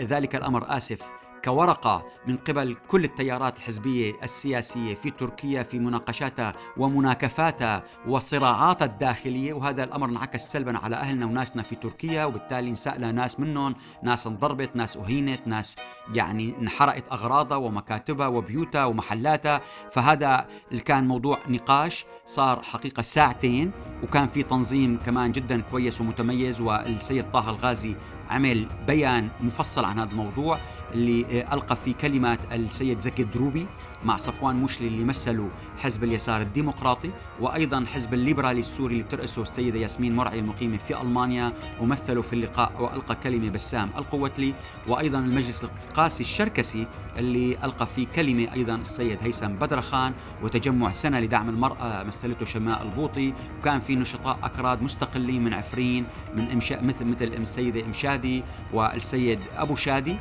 ذلك 0.00 0.36
الأمر 0.36 0.76
آسف 0.76 1.12
كورقة 1.46 2.06
من 2.26 2.36
قبل 2.36 2.76
كل 2.88 3.04
التيارات 3.04 3.56
الحزبية 3.56 4.12
السياسية 4.22 4.94
في 4.94 5.10
تركيا 5.10 5.62
في 5.62 5.78
مناقشاتها 5.78 6.52
ومناكفاتها 6.76 7.82
وصراعاتها 8.08 8.84
الداخلية. 8.84 9.52
وهذا 9.52 9.84
الأمر 9.84 10.08
انعكس 10.08 10.52
سلبا 10.52 10.78
على 10.78 10.96
أهلنا 10.96 11.26
وناسنا 11.26 11.62
في 11.62 11.74
تركيا 11.74 12.24
وبالتالي 12.24 12.70
انسأل 12.70 13.14
ناس 13.14 13.40
منهم 13.40 13.74
ناس 14.02 14.26
انضربت 14.26 14.76
ناس 14.76 14.96
أهينت 14.96 15.46
ناس 15.46 15.76
يعني 16.14 16.54
انحرقت 16.60 17.04
أغراضها 17.12 17.56
ومكاتبها 17.56 18.26
وبيوتها 18.26 18.84
ومحلاتها. 18.84 19.60
فهذا 19.90 20.46
كان 20.84 21.08
موضوع 21.08 21.38
نقاش 21.48 22.04
صار 22.26 22.62
حقيقة 22.62 23.02
ساعتين. 23.02 23.70
وكان 24.02 24.28
في 24.28 24.42
تنظيم 24.42 24.98
كمان 25.06 25.32
جدا 25.32 25.60
كويس 25.60 26.00
ومتميز 26.00 26.60
والسيد 26.60 27.30
طه 27.30 27.50
الغازي 27.50 27.96
عمل 28.30 28.66
بيان 28.86 29.28
مفصل 29.40 29.84
عن 29.84 29.98
هذا 29.98 30.10
الموضوع 30.10 30.58
اللي 30.94 31.44
ألقى 31.52 31.76
فيه 31.76 31.94
كلمات 31.94 32.38
السيد 32.52 33.00
زكي 33.00 33.22
الدروبي 33.22 33.66
مع 34.04 34.18
صفوان 34.18 34.56
مشلي 34.56 34.88
اللي 34.88 35.04
مثلوا 35.04 35.48
حزب 35.78 36.04
اليسار 36.04 36.40
الديمقراطي 36.40 37.10
وأيضا 37.40 37.84
حزب 37.94 38.14
الليبرالي 38.14 38.60
السوري 38.60 38.92
اللي 38.92 39.04
بترأسه 39.04 39.42
السيدة 39.42 39.78
ياسمين 39.78 40.16
مرعي 40.16 40.38
المقيمة 40.38 40.76
في 40.76 41.00
ألمانيا 41.00 41.52
ومثلوا 41.80 42.22
في 42.22 42.32
اللقاء 42.32 42.72
وألقى 42.82 43.16
كلمة 43.22 43.50
بسام 43.50 43.90
القوتلي 43.96 44.54
وأيضا 44.88 45.18
المجلس 45.18 45.64
القاسي 45.64 46.22
الشركسي 46.22 46.86
اللي 47.18 47.56
ألقى 47.64 47.86
فيه 47.86 48.06
كلمة 48.06 48.52
أيضا 48.52 48.74
السيد 48.74 49.18
هيثم 49.22 49.48
بدرخان 49.48 50.12
وتجمع 50.42 50.92
سنة 50.92 51.20
لدعم 51.20 51.48
المرأة 51.48 52.02
مثلته 52.02 52.46
شماء 52.46 52.82
البوطي 52.82 53.32
وكان 53.60 53.80
في 53.80 53.96
نشطاء 53.96 54.38
أكراد 54.42 54.82
مستقلين 54.82 55.44
من 55.44 55.54
عفرين 55.54 56.06
من 56.36 56.50
إمشاء 56.50 56.84
مثل 56.84 57.04
مثل 57.04 57.24
السيدة 57.24 57.86
إمشادي 57.86 58.42
والسيد 58.72 59.40
أبو 59.56 59.76
شادي 59.76 60.16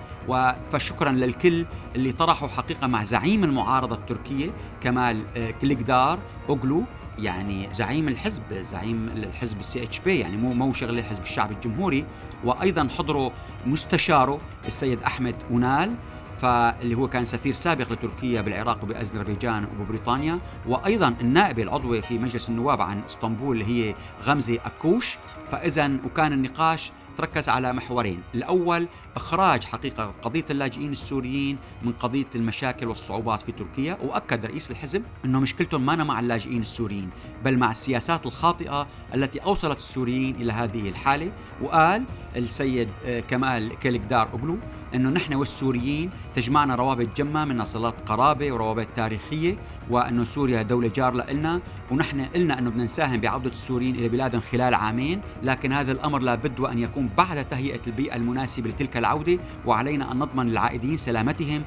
فشكرا 0.72 1.12
للكل 1.12 1.66
اللي 1.96 2.12
طرحوا 2.12 2.48
حقيقة 2.48 2.88
مع 2.88 3.04
زعيم 3.04 3.44
المعارضة 3.44 3.96
التركية 3.96 4.52
كمال 4.82 5.24
آه، 5.38 5.52
كليكدار 5.52 6.20
أوغلو. 6.50 6.84
يعني 7.20 7.74
زعيم 7.74 8.08
الحزب 8.08 8.44
زعيم 8.54 9.08
الحزب 9.08 9.60
ال 9.60 9.84
CHP 9.84 10.20
يعني 10.20 10.38
مو 10.38 10.54
مو 10.54 10.74
شغله 10.74 11.00
الحزب 11.00 11.24
الشعبي 11.24 11.54
الجمهوري. 11.54 12.06
وأيضا 12.44 12.88
حضروا 12.98 13.32
مستشاره 13.66 14.40
السيد 14.66 15.04
أحمد 15.04 15.36
أونال 15.52 15.96
فاللي 16.38 16.96
هو 16.96 17.08
كان 17.08 17.26
سفير 17.26 17.54
سابق 17.54 17.92
لتركيا 17.92 18.42
بالعراق 18.42 18.84
وبأذربيجان 18.84 19.68
وبريطانيا 19.82 20.40
وأيضا 20.68 21.16
النائبه 21.22 21.64
العضوه 21.64 22.02
في 22.02 22.18
مجلس 22.18 22.50
النواب 22.50 22.82
عن 22.82 23.02
إسطنبول 23.06 23.62
اللي 23.62 23.90
هي 23.90 23.96
غمزة 24.24 24.58
أككوش. 24.66 25.18
فاذا 25.52 25.92
وكان 26.06 26.34
النقاش 26.34 26.92
تركز 27.18 27.50
على 27.50 27.74
محورين. 27.74 28.22
الأول 28.36 28.88
إخراج 29.16 29.64
حقيقة 29.64 30.14
قضية 30.22 30.46
اللاجئين 30.50 30.92
السوريين 30.92 31.58
من 31.84 31.92
قضية 31.92 32.26
المشاكل 32.36 32.88
والصعوبات 32.88 33.42
في 33.42 33.52
تركيا 33.52 33.98
وأكد 34.04 34.46
رئيس 34.46 34.72
الحزب 34.72 35.04
أنه 35.26 35.40
مشكلتهم 35.40 35.86
ما 35.86 35.96
مع 35.96 36.20
اللاجئين 36.20 36.62
السوريين 36.62 37.10
بل 37.46 37.58
مع 37.58 37.72
السياسات 37.72 38.26
الخاطئة 38.26 38.88
التي 39.14 39.40
أوصلت 39.40 39.78
السوريين 39.78 40.36
إلى 40.36 40.54
هذه 40.54 40.90
الحالة. 40.90 41.32
وقال 41.62 42.04
السيد 42.36 42.90
آه، 43.06 43.20
كمال 43.20 43.80
كيلكدار 43.80 44.30
أوغلو 44.34 44.58
إنه 44.96 45.10
نحن 45.10 45.34
والسوريين 45.34 46.10
تجمعنا 46.36 46.76
روابط 46.76 47.08
جمة 47.18 47.46
من 47.46 47.66
صلات 47.66 48.10
قرابة 48.10 48.52
وروابط 48.52 48.88
تاريخية 48.96 49.58
وانه 49.90 50.24
سوريا 50.24 50.62
دولة 50.62 50.88
جار 50.88 51.14
لنا 51.32 51.62
ونحن 51.92 52.26
قلنا 52.26 52.60
أنه 52.60 52.70
بدنا 52.70 52.84
نساهم 52.84 53.20
بعودة 53.20 53.50
السوريين 53.50 53.96
إلى 53.96 54.10
بلادهم 54.10 54.42
خلال 54.42 54.74
عامين 54.74 55.22
لكن 55.44 55.72
هذا 55.72 55.92
الأمر 55.92 56.20
لابد 56.20 56.60
وأن 56.60 56.80
يكون 56.80 57.10
بعد 57.18 57.46
تهيئة 57.46 57.82
البيئة 57.88 58.16
المناسبة 58.16 58.70
لتلك 58.70 58.98
العودة 58.98 59.40
وعلينا 59.66 60.12
أن 60.12 60.20
نضمن 60.20 60.50
للعائدين 60.50 60.98
سلامتهم 60.98 61.64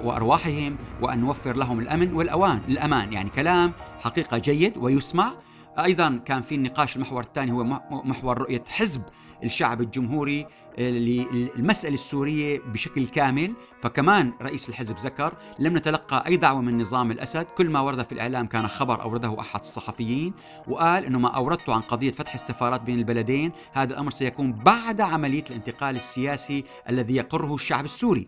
وأرواحهم 0.00 0.76
وأن 1.02 1.20
نوفر 1.20 1.56
لهم 1.56 1.78
الأمن 1.78 2.12
والاوان 2.12 2.60
الأمان 2.68 3.12
يعني 3.12 3.30
كلام 3.30 3.72
حقيقة 4.00 4.38
جيد 4.38 4.76
ويسمع. 4.76 5.32
أيضا 5.78 6.20
كان 6.24 6.42
في 6.42 6.54
النقاش 6.54 6.96
المحور 6.96 7.22
الثاني 7.22 7.52
هو 7.52 7.64
محور 7.90 8.38
رؤية 8.38 8.64
حزب 8.68 9.02
الشعب 9.44 9.80
الجمهوري 9.80 10.46
للمسألة 10.78 11.94
السورية 11.94 12.60
بشكل 12.60 13.06
كامل. 13.06 13.52
فكمان 13.82 14.32
رئيس 14.42 14.68
الحزب 14.68 14.96
ذكر 14.96 15.34
لم 15.58 15.76
نتلقى 15.76 16.24
أي 16.26 16.36
دعوة 16.36 16.60
من 16.60 16.78
نظام 16.78 17.10
الأسد. 17.10 17.44
كل 17.44 17.70
ما 17.70 17.80
ورد 17.80 18.02
في 18.02 18.12
الإعلام 18.12 18.46
كان 18.46 18.68
خبر 18.68 19.02
أورده 19.02 19.40
أحد 19.40 19.60
الصحفيين 19.60 20.32
وقال 20.68 21.04
أنه 21.04 21.18
ما 21.18 21.28
أوردته 21.28 21.74
عن 21.74 21.80
قضية 21.80 22.10
فتح 22.10 22.34
السفارات 22.34 22.80
بين 22.80 22.98
البلدين 22.98 23.52
هذا 23.72 23.92
الأمر 23.92 24.10
سيكون 24.10 24.52
بعد 24.52 25.00
عملية 25.00 25.44
الانتقال 25.50 25.96
السياسي 25.96 26.64
الذي 26.88 27.16
يقره 27.16 27.54
الشعب 27.54 27.84
السوري. 27.84 28.26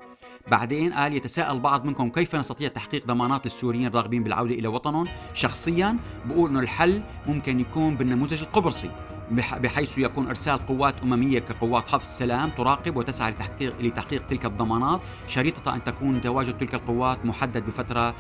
بعدين 0.51 0.93
قال 0.93 1.15
يتساءل 1.15 1.57
البعض 1.57 1.85
منكم 1.85 2.11
كيف 2.11 2.37
نستطيع 2.37 2.69
تحقيق 2.69 3.07
ضمانات 3.07 3.47
للسوريين 3.47 3.87
الراغبين 3.87 4.23
بالعودة 4.25 4.55
إلى 4.55 4.69
وطنهم؟ 4.69 5.07
شخصيا 5.35 5.97
بقول 6.25 6.51
أنه 6.51 6.61
الحل 6.61 7.03
ممكن 7.27 7.61
يكون 7.61 7.97
بالنموذج 7.97 8.43
القبرصي. 8.43 8.91
بحيث 9.31 9.99
يكون 9.99 10.29
إرسال 10.29 10.67
قوات 10.67 10.95
أممية 11.03 11.39
كقوات 11.39 11.89
حفظ 11.89 12.01
السلام 12.01 12.51
تراقب 12.51 12.97
وتسعى 12.97 13.31
لتحقيق 13.31 13.75
لتحقيق 13.81 14.27
تلك 14.27 14.45
الضمانات 14.45 15.01
شريطة 15.27 15.75
أن 15.75 15.85
تكون 15.85 16.21
تواجد 16.21 16.59
تلك 16.59 16.75
القوات 16.75 17.27
محدد 17.27 17.67
بفترة 17.67 18.15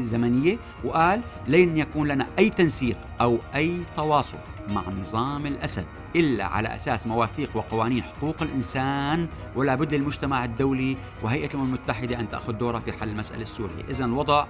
زمنية 0.00 0.58
وقال 0.84 1.20
لن 1.48 1.78
يكون 1.78 2.08
لنا 2.08 2.26
أي 2.38 2.50
تنسيق 2.50 2.98
أو 3.20 3.38
أي 3.54 3.80
تواصل 3.96 4.38
مع 4.68 4.82
نظام 5.00 5.46
الأسد 5.46 5.86
إلا 6.16 6.44
على 6.44 6.74
أساس 6.74 7.06
مواثيق 7.06 7.50
وقوانين 7.54 8.02
حقوق 8.02 8.42
الإنسان 8.42 9.28
ولا 9.56 9.74
بد 9.74 9.94
للمجتمع 9.94 10.44
الدولي 10.44 10.96
وهيئة 11.22 11.48
الأمم 11.48 11.64
المتحدة 11.64 12.20
أن 12.20 12.30
تأخذ 12.30 12.52
دورها 12.52 12.80
في 12.80 12.92
حل 12.92 13.08
المسألة 13.08 13.42
السورية، 13.42 13.84
اذا 13.90 14.04
الوضع 14.04 14.46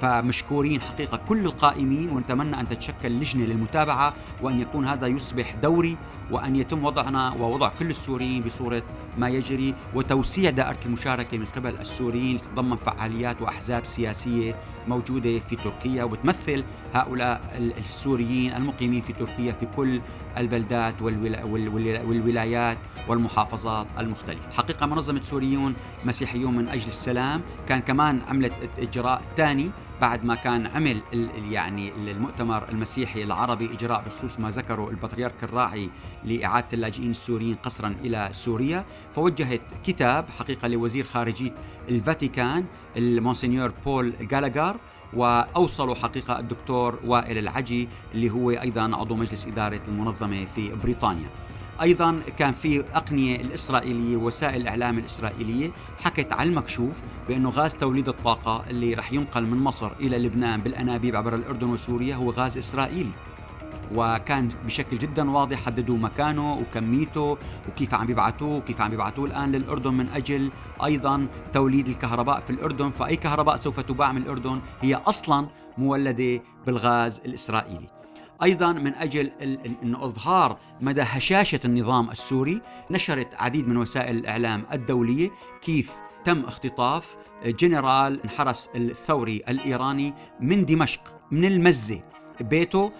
فمشكورين 0.00 0.80
حقيقة 0.80 1.20
كل 1.28 1.44
القائمين 1.46 2.10
ونتمنى 2.10 2.60
أن 2.60 2.68
تتشكل 2.68 3.08
لجنة 3.08 3.44
للمتابعة 3.44 4.14
وأن 4.42 4.60
يكون 4.60 4.86
هذا 4.86 5.06
يصبح 5.06 5.54
دوري 5.54 5.96
وأن 6.30 6.56
يتم 6.56 6.84
وضعنا 6.84 7.32
ووضع 7.32 7.68
كل 7.78 7.90
السوريين 7.90 8.42
بصورة 8.42 8.82
ما 9.18 9.28
يجري 9.28 9.74
وتوسيع 9.94 10.50
دائرة 10.50 10.78
المشاركة 10.86 11.38
من 11.38 11.46
قبل 11.46 11.74
السوريين 11.80 12.36
لتتضمن 12.36 12.76
فعاليات 12.76 13.42
وأحزاب 13.42 13.84
سياسية 13.84 14.56
موجودة 14.88 15.38
في 15.38 15.56
تركيا 15.56 16.04
وبتمثل 16.04 16.64
هؤلاء 16.94 17.40
السوريين 17.78 18.52
المقيمين 18.52 19.02
في 19.02 19.12
تركيا 19.12 19.52
في 19.52 19.66
كل 19.76 20.00
البلدات 20.38 21.02
والولايات 21.02 22.78
والمحافظات 23.08 23.86
المختلفة. 23.98 24.50
حقيقة 24.50 24.86
منظمة 24.86 25.22
سوريون 25.22 25.74
مسيحيون 26.04 26.56
من 26.56 26.68
أجل 26.68 26.88
السلام 26.88 27.40
كان 27.68 27.80
كمان 27.80 28.20
عملت 28.28 28.52
إجراء 28.78 29.22
ثاني 29.36 29.70
بعد 30.00 30.24
ما 30.24 30.34
كان 30.34 30.66
عمل 30.66 31.00
يعني 31.50 31.92
المؤتمر 31.92 32.68
المسيحي 32.68 33.22
العربي 33.22 33.72
إجراء 33.72 34.04
بخصوص 34.06 34.40
ما 34.40 34.50
ذكره 34.50 34.90
البطريرك 34.90 35.44
الراعي 35.44 35.90
لإعادة 36.24 36.66
اللاجئين 36.72 37.10
السوريين 37.10 37.54
قسرا 37.54 37.94
إلى 38.04 38.28
سوريا 38.32 38.84
فوجهت 39.14 39.60
كتاب 39.84 40.28
حقيقة 40.38 40.68
لوزير 40.68 41.04
خارجية 41.04 41.54
الفاتيكان 41.88 42.64
المونسنيور 42.96 43.72
بول 43.84 44.12
جالاجار 44.20 44.76
وأوصلوا 45.12 45.94
حقيقة 45.94 46.38
الدكتور 46.38 46.98
وائل 47.04 47.38
العجي 47.38 47.88
اللي 48.14 48.30
هو 48.30 48.50
أيضا 48.50 48.96
عضو 48.96 49.16
مجلس 49.16 49.46
إدارة 49.46 49.80
المنظمة 49.88 50.44
في 50.44 50.68
بريطانيا. 50.74 51.28
أيضا 51.82 52.20
كان 52.38 52.52
في 52.52 52.84
أقنية 52.94 53.36
الإسرائيلية 53.36 54.16
وسائل 54.16 54.60
الاعلام 54.60 54.98
الإسرائيلية 54.98 55.70
حكت 55.98 56.32
على 56.32 56.48
المكشوف 56.48 57.02
بأنه 57.28 57.50
غاز 57.50 57.74
توليد 57.74 58.08
الطاقة 58.08 58.64
اللي 58.70 58.94
رح 58.94 59.12
ينقل 59.12 59.46
من 59.46 59.56
مصر 59.56 59.92
إلى 60.00 60.18
لبنان 60.18 60.60
بالأنابيب 60.60 61.16
عبر 61.16 61.34
الأردن 61.34 61.70
وسوريا 61.70 62.14
هو 62.14 62.30
غاز 62.30 62.58
إسرائيلي. 62.58 63.10
وكان 63.94 64.48
بشكل 64.66 64.98
جدا 64.98 65.30
واضح 65.30 65.64
حددوا 65.64 65.98
مكانه 65.98 66.54
وكميته 66.54 67.38
وكيف 67.68 67.94
عم 67.94 68.06
بيبعتوه 68.06 68.56
وكيف 68.56 68.80
عم 68.80 68.90
بيبعتوه 68.90 69.24
الآن 69.24 69.52
للأردن 69.52 69.94
من 69.94 70.08
أجل 70.08 70.50
أيضا 70.84 71.26
توليد 71.52 71.88
الكهرباء 71.88 72.40
في 72.40 72.50
الأردن. 72.50 72.90
فأي 72.90 73.16
كهرباء 73.16 73.56
سوف 73.56 73.80
تباع 73.80 74.12
من 74.12 74.22
الأردن 74.22 74.60
هي 74.80 74.94
أصلا 74.94 75.48
مولدة 75.78 76.42
بالغاز 76.66 77.20
الإسرائيلي. 77.26 77.99
أيضا 78.42 78.72
من 78.72 78.94
أجل 78.94 79.30
إنه 79.82 80.04
إظهار 80.04 80.58
مدى 80.80 81.02
هشاشة 81.02 81.60
النظام 81.64 82.10
السوري 82.10 82.60
نشرت 82.90 83.28
عديد 83.34 83.68
من 83.68 83.76
وسائل 83.76 84.16
الإعلام 84.16 84.66
الدولية. 84.72 85.30
كيف 85.62 85.92
تم 86.24 86.44
اختطاف 86.44 87.16
جنرال 87.46 88.22
انحرس 88.22 88.70
الثوري 88.76 89.42
الإيراني 89.48 90.14
من 90.40 90.64
دمشق 90.64 91.20
من 91.30 91.44
المزة. 91.44 92.09
بيته 92.42 92.92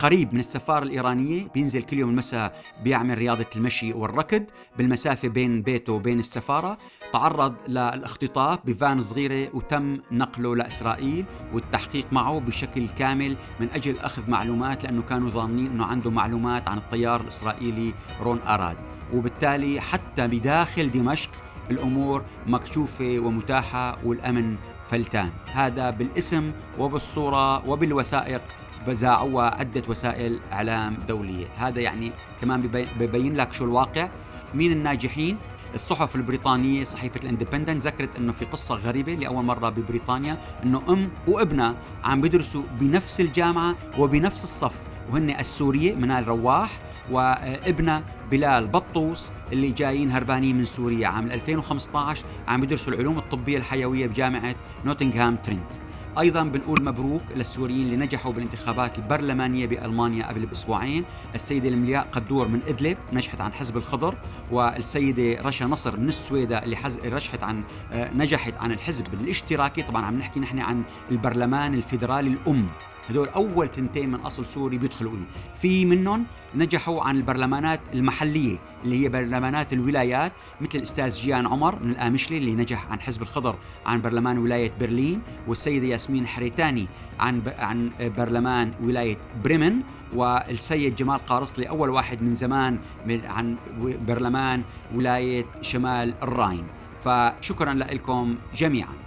قريب 0.00 0.34
من 0.34 0.40
السفارة 0.40 0.84
الإيرانية 0.84 1.48
بينزل 1.54 1.82
كل 1.82 1.98
يوم 1.98 2.10
المساء 2.10 2.62
بيعمل 2.84 3.18
رياضة 3.18 3.46
المشي 3.56 3.92
والركض. 3.92 4.44
بالمسافة 4.78 5.28
بين 5.28 5.62
بيته 5.62 5.92
وبين 5.92 6.18
السفارة 6.18 6.78
تعرض 7.12 7.54
للاختطاف 7.68 8.58
بفان 8.64 9.00
صغيرة 9.00 9.50
وتم 9.54 10.00
نقله 10.12 10.56
لإسرائيل 10.56 11.24
والتحقيق 11.52 12.06
معه 12.12 12.38
بشكل 12.40 12.88
كامل 12.88 13.36
من 13.60 13.68
أجل 13.74 13.98
أخذ 13.98 14.30
معلومات 14.30 14.84
لأنه 14.84 15.02
كانوا 15.02 15.30
ظانين 15.30 15.66
أنه 15.66 15.84
عنده 15.84 16.10
معلومات 16.10 16.68
عن 16.68 16.78
الطيار 16.78 17.20
الإسرائيلي 17.20 17.94
رون 18.22 18.38
أراد. 18.38 18.76
وبالتالي 19.14 19.80
حتى 19.80 20.26
بداخل 20.26 20.90
دمشق 20.90 21.30
الأمور 21.70 22.24
مكشوفة 22.46 23.18
ومتاحة 23.18 23.98
والأمن 24.04 24.56
فلتان. 24.88 25.30
هذا 25.46 25.90
بالاسم 25.90 26.52
وبالصورة 26.78 27.68
وبالوثائق 27.68 28.42
بزاعوها 28.86 29.54
عدة 29.54 29.82
وسائل 29.88 30.38
إعلام 30.52 30.96
دولية. 31.08 31.46
هذا 31.56 31.80
يعني 31.80 32.12
كمان 32.40 32.86
ببين 32.98 33.36
لك 33.36 33.52
شو 33.52 33.64
الواقع. 33.64 34.08
مين 34.54 34.72
الناجحين؟ 34.72 35.38
الصحف 35.74 36.16
البريطانية 36.16 36.84
صحيفة 36.84 37.20
الإندبندنت 37.22 37.82
ذكرت 37.82 38.16
إنه 38.16 38.32
في 38.32 38.44
قصة 38.44 38.74
غريبة 38.74 39.14
لأول 39.14 39.44
مرة 39.44 39.68
ببريطانيا 39.68 40.38
إنه 40.64 40.82
أم 40.88 41.10
وابنها 41.28 41.74
عم 42.04 42.20
بيدرسوا 42.20 42.62
بنفس 42.80 43.20
الجامعة 43.20 43.76
وبنفس 43.98 44.44
الصف 44.44 44.74
وهن 45.10 45.30
السورية 45.30 45.94
منال 45.94 46.28
رواح 46.28 46.80
وابنها 47.10 48.02
بلال 48.30 48.66
بطوس 48.66 49.32
اللي 49.52 49.70
جايين 49.70 50.10
هربانين 50.10 50.56
من 50.56 50.64
سوريا. 50.64 51.08
عام 51.08 51.30
2015 51.30 52.24
عم 52.48 52.64
يدرسوا 52.64 52.92
العلوم 52.92 53.18
الطبية 53.18 53.58
الحيوية 53.58 54.06
بجامعة 54.06 54.54
نوتنغهام 54.84 55.36
ترينت 55.36 55.85
أيضا 56.18 56.42
بنقول 56.42 56.84
مبروك 56.84 57.22
للسوريين 57.36 57.86
اللي 57.86 57.96
نجحوا 57.96 58.32
بالانتخابات 58.32 58.98
البرلمانية 58.98 59.66
بألمانيا 59.66 60.28
قبل 60.28 60.46
بأسبوعين. 60.46 61.04
السيدة 61.34 61.68
الملياء 61.68 62.06
قدور 62.12 62.48
من 62.48 62.60
إدلب 62.68 62.98
نجحت 63.12 63.40
عن 63.40 63.52
حزب 63.52 63.76
الخضر 63.76 64.14
والسيدة 64.50 65.42
رشا 65.42 65.64
نصر 65.64 66.00
من 66.00 66.08
السويدة 66.08 66.64
اللي 66.64 66.76
حز... 66.76 66.98
رشحت 66.98 67.42
عن 67.42 67.62
آه، 67.92 68.10
نجحت 68.14 68.56
عن 68.56 68.72
الحزب 68.72 69.14
الاشتراكي. 69.14 69.82
طبعا 69.82 70.04
عم 70.04 70.18
نحكي 70.18 70.40
نحن 70.40 70.58
عن 70.58 70.82
البرلمان 71.10 71.74
الفيدرالي 71.74 72.30
الأم. 72.30 72.68
هدول 73.08 73.28
أول 73.28 73.68
تنتين 73.68 74.10
من 74.10 74.20
أصل 74.20 74.46
سوري 74.46 74.78
بيدخلوا 74.78 75.16
اللي 75.16 75.24
في 75.54 75.84
منهم 75.84 76.26
نجحوا 76.54 77.02
عن 77.02 77.16
البرلمانات 77.16 77.80
المحلية 77.94 78.58
اللي 78.84 79.04
هي 79.04 79.08
برلمانات 79.08 79.72
الولايات 79.72 80.32
مثل 80.60 80.78
الأستاذ 80.78 81.12
جيان 81.12 81.46
عمر 81.46 81.82
من 81.82 81.90
القامشلي 81.90 82.38
اللي 82.38 82.54
نجح 82.54 82.90
عن 82.90 83.00
حزب 83.00 83.22
الخضر 83.22 83.56
عن 83.86 84.00
برلمان 84.00 84.38
ولاية 84.38 84.72
برلين 84.80 85.22
والسيدة 85.46 85.86
ياسمين 85.86 86.26
حريتاني 86.26 86.86
عن 87.20 87.42
عن 87.58 87.90
برلمان 88.00 88.72
ولاية 88.82 89.16
بريمن 89.44 89.80
والسيد 90.14 90.94
جمال 90.94 91.26
قارصلي 91.26 91.68
أول 91.68 91.90
واحد 91.90 92.22
من 92.22 92.34
زمان 92.34 92.78
من 93.06 93.20
عن 93.24 93.56
برلمان 93.80 94.62
ولاية 94.94 95.46
شمال 95.60 96.14
الراين 96.22 96.64
فشكرا 97.04 97.74
لكم 97.74 98.36
جميعا. 98.56 99.05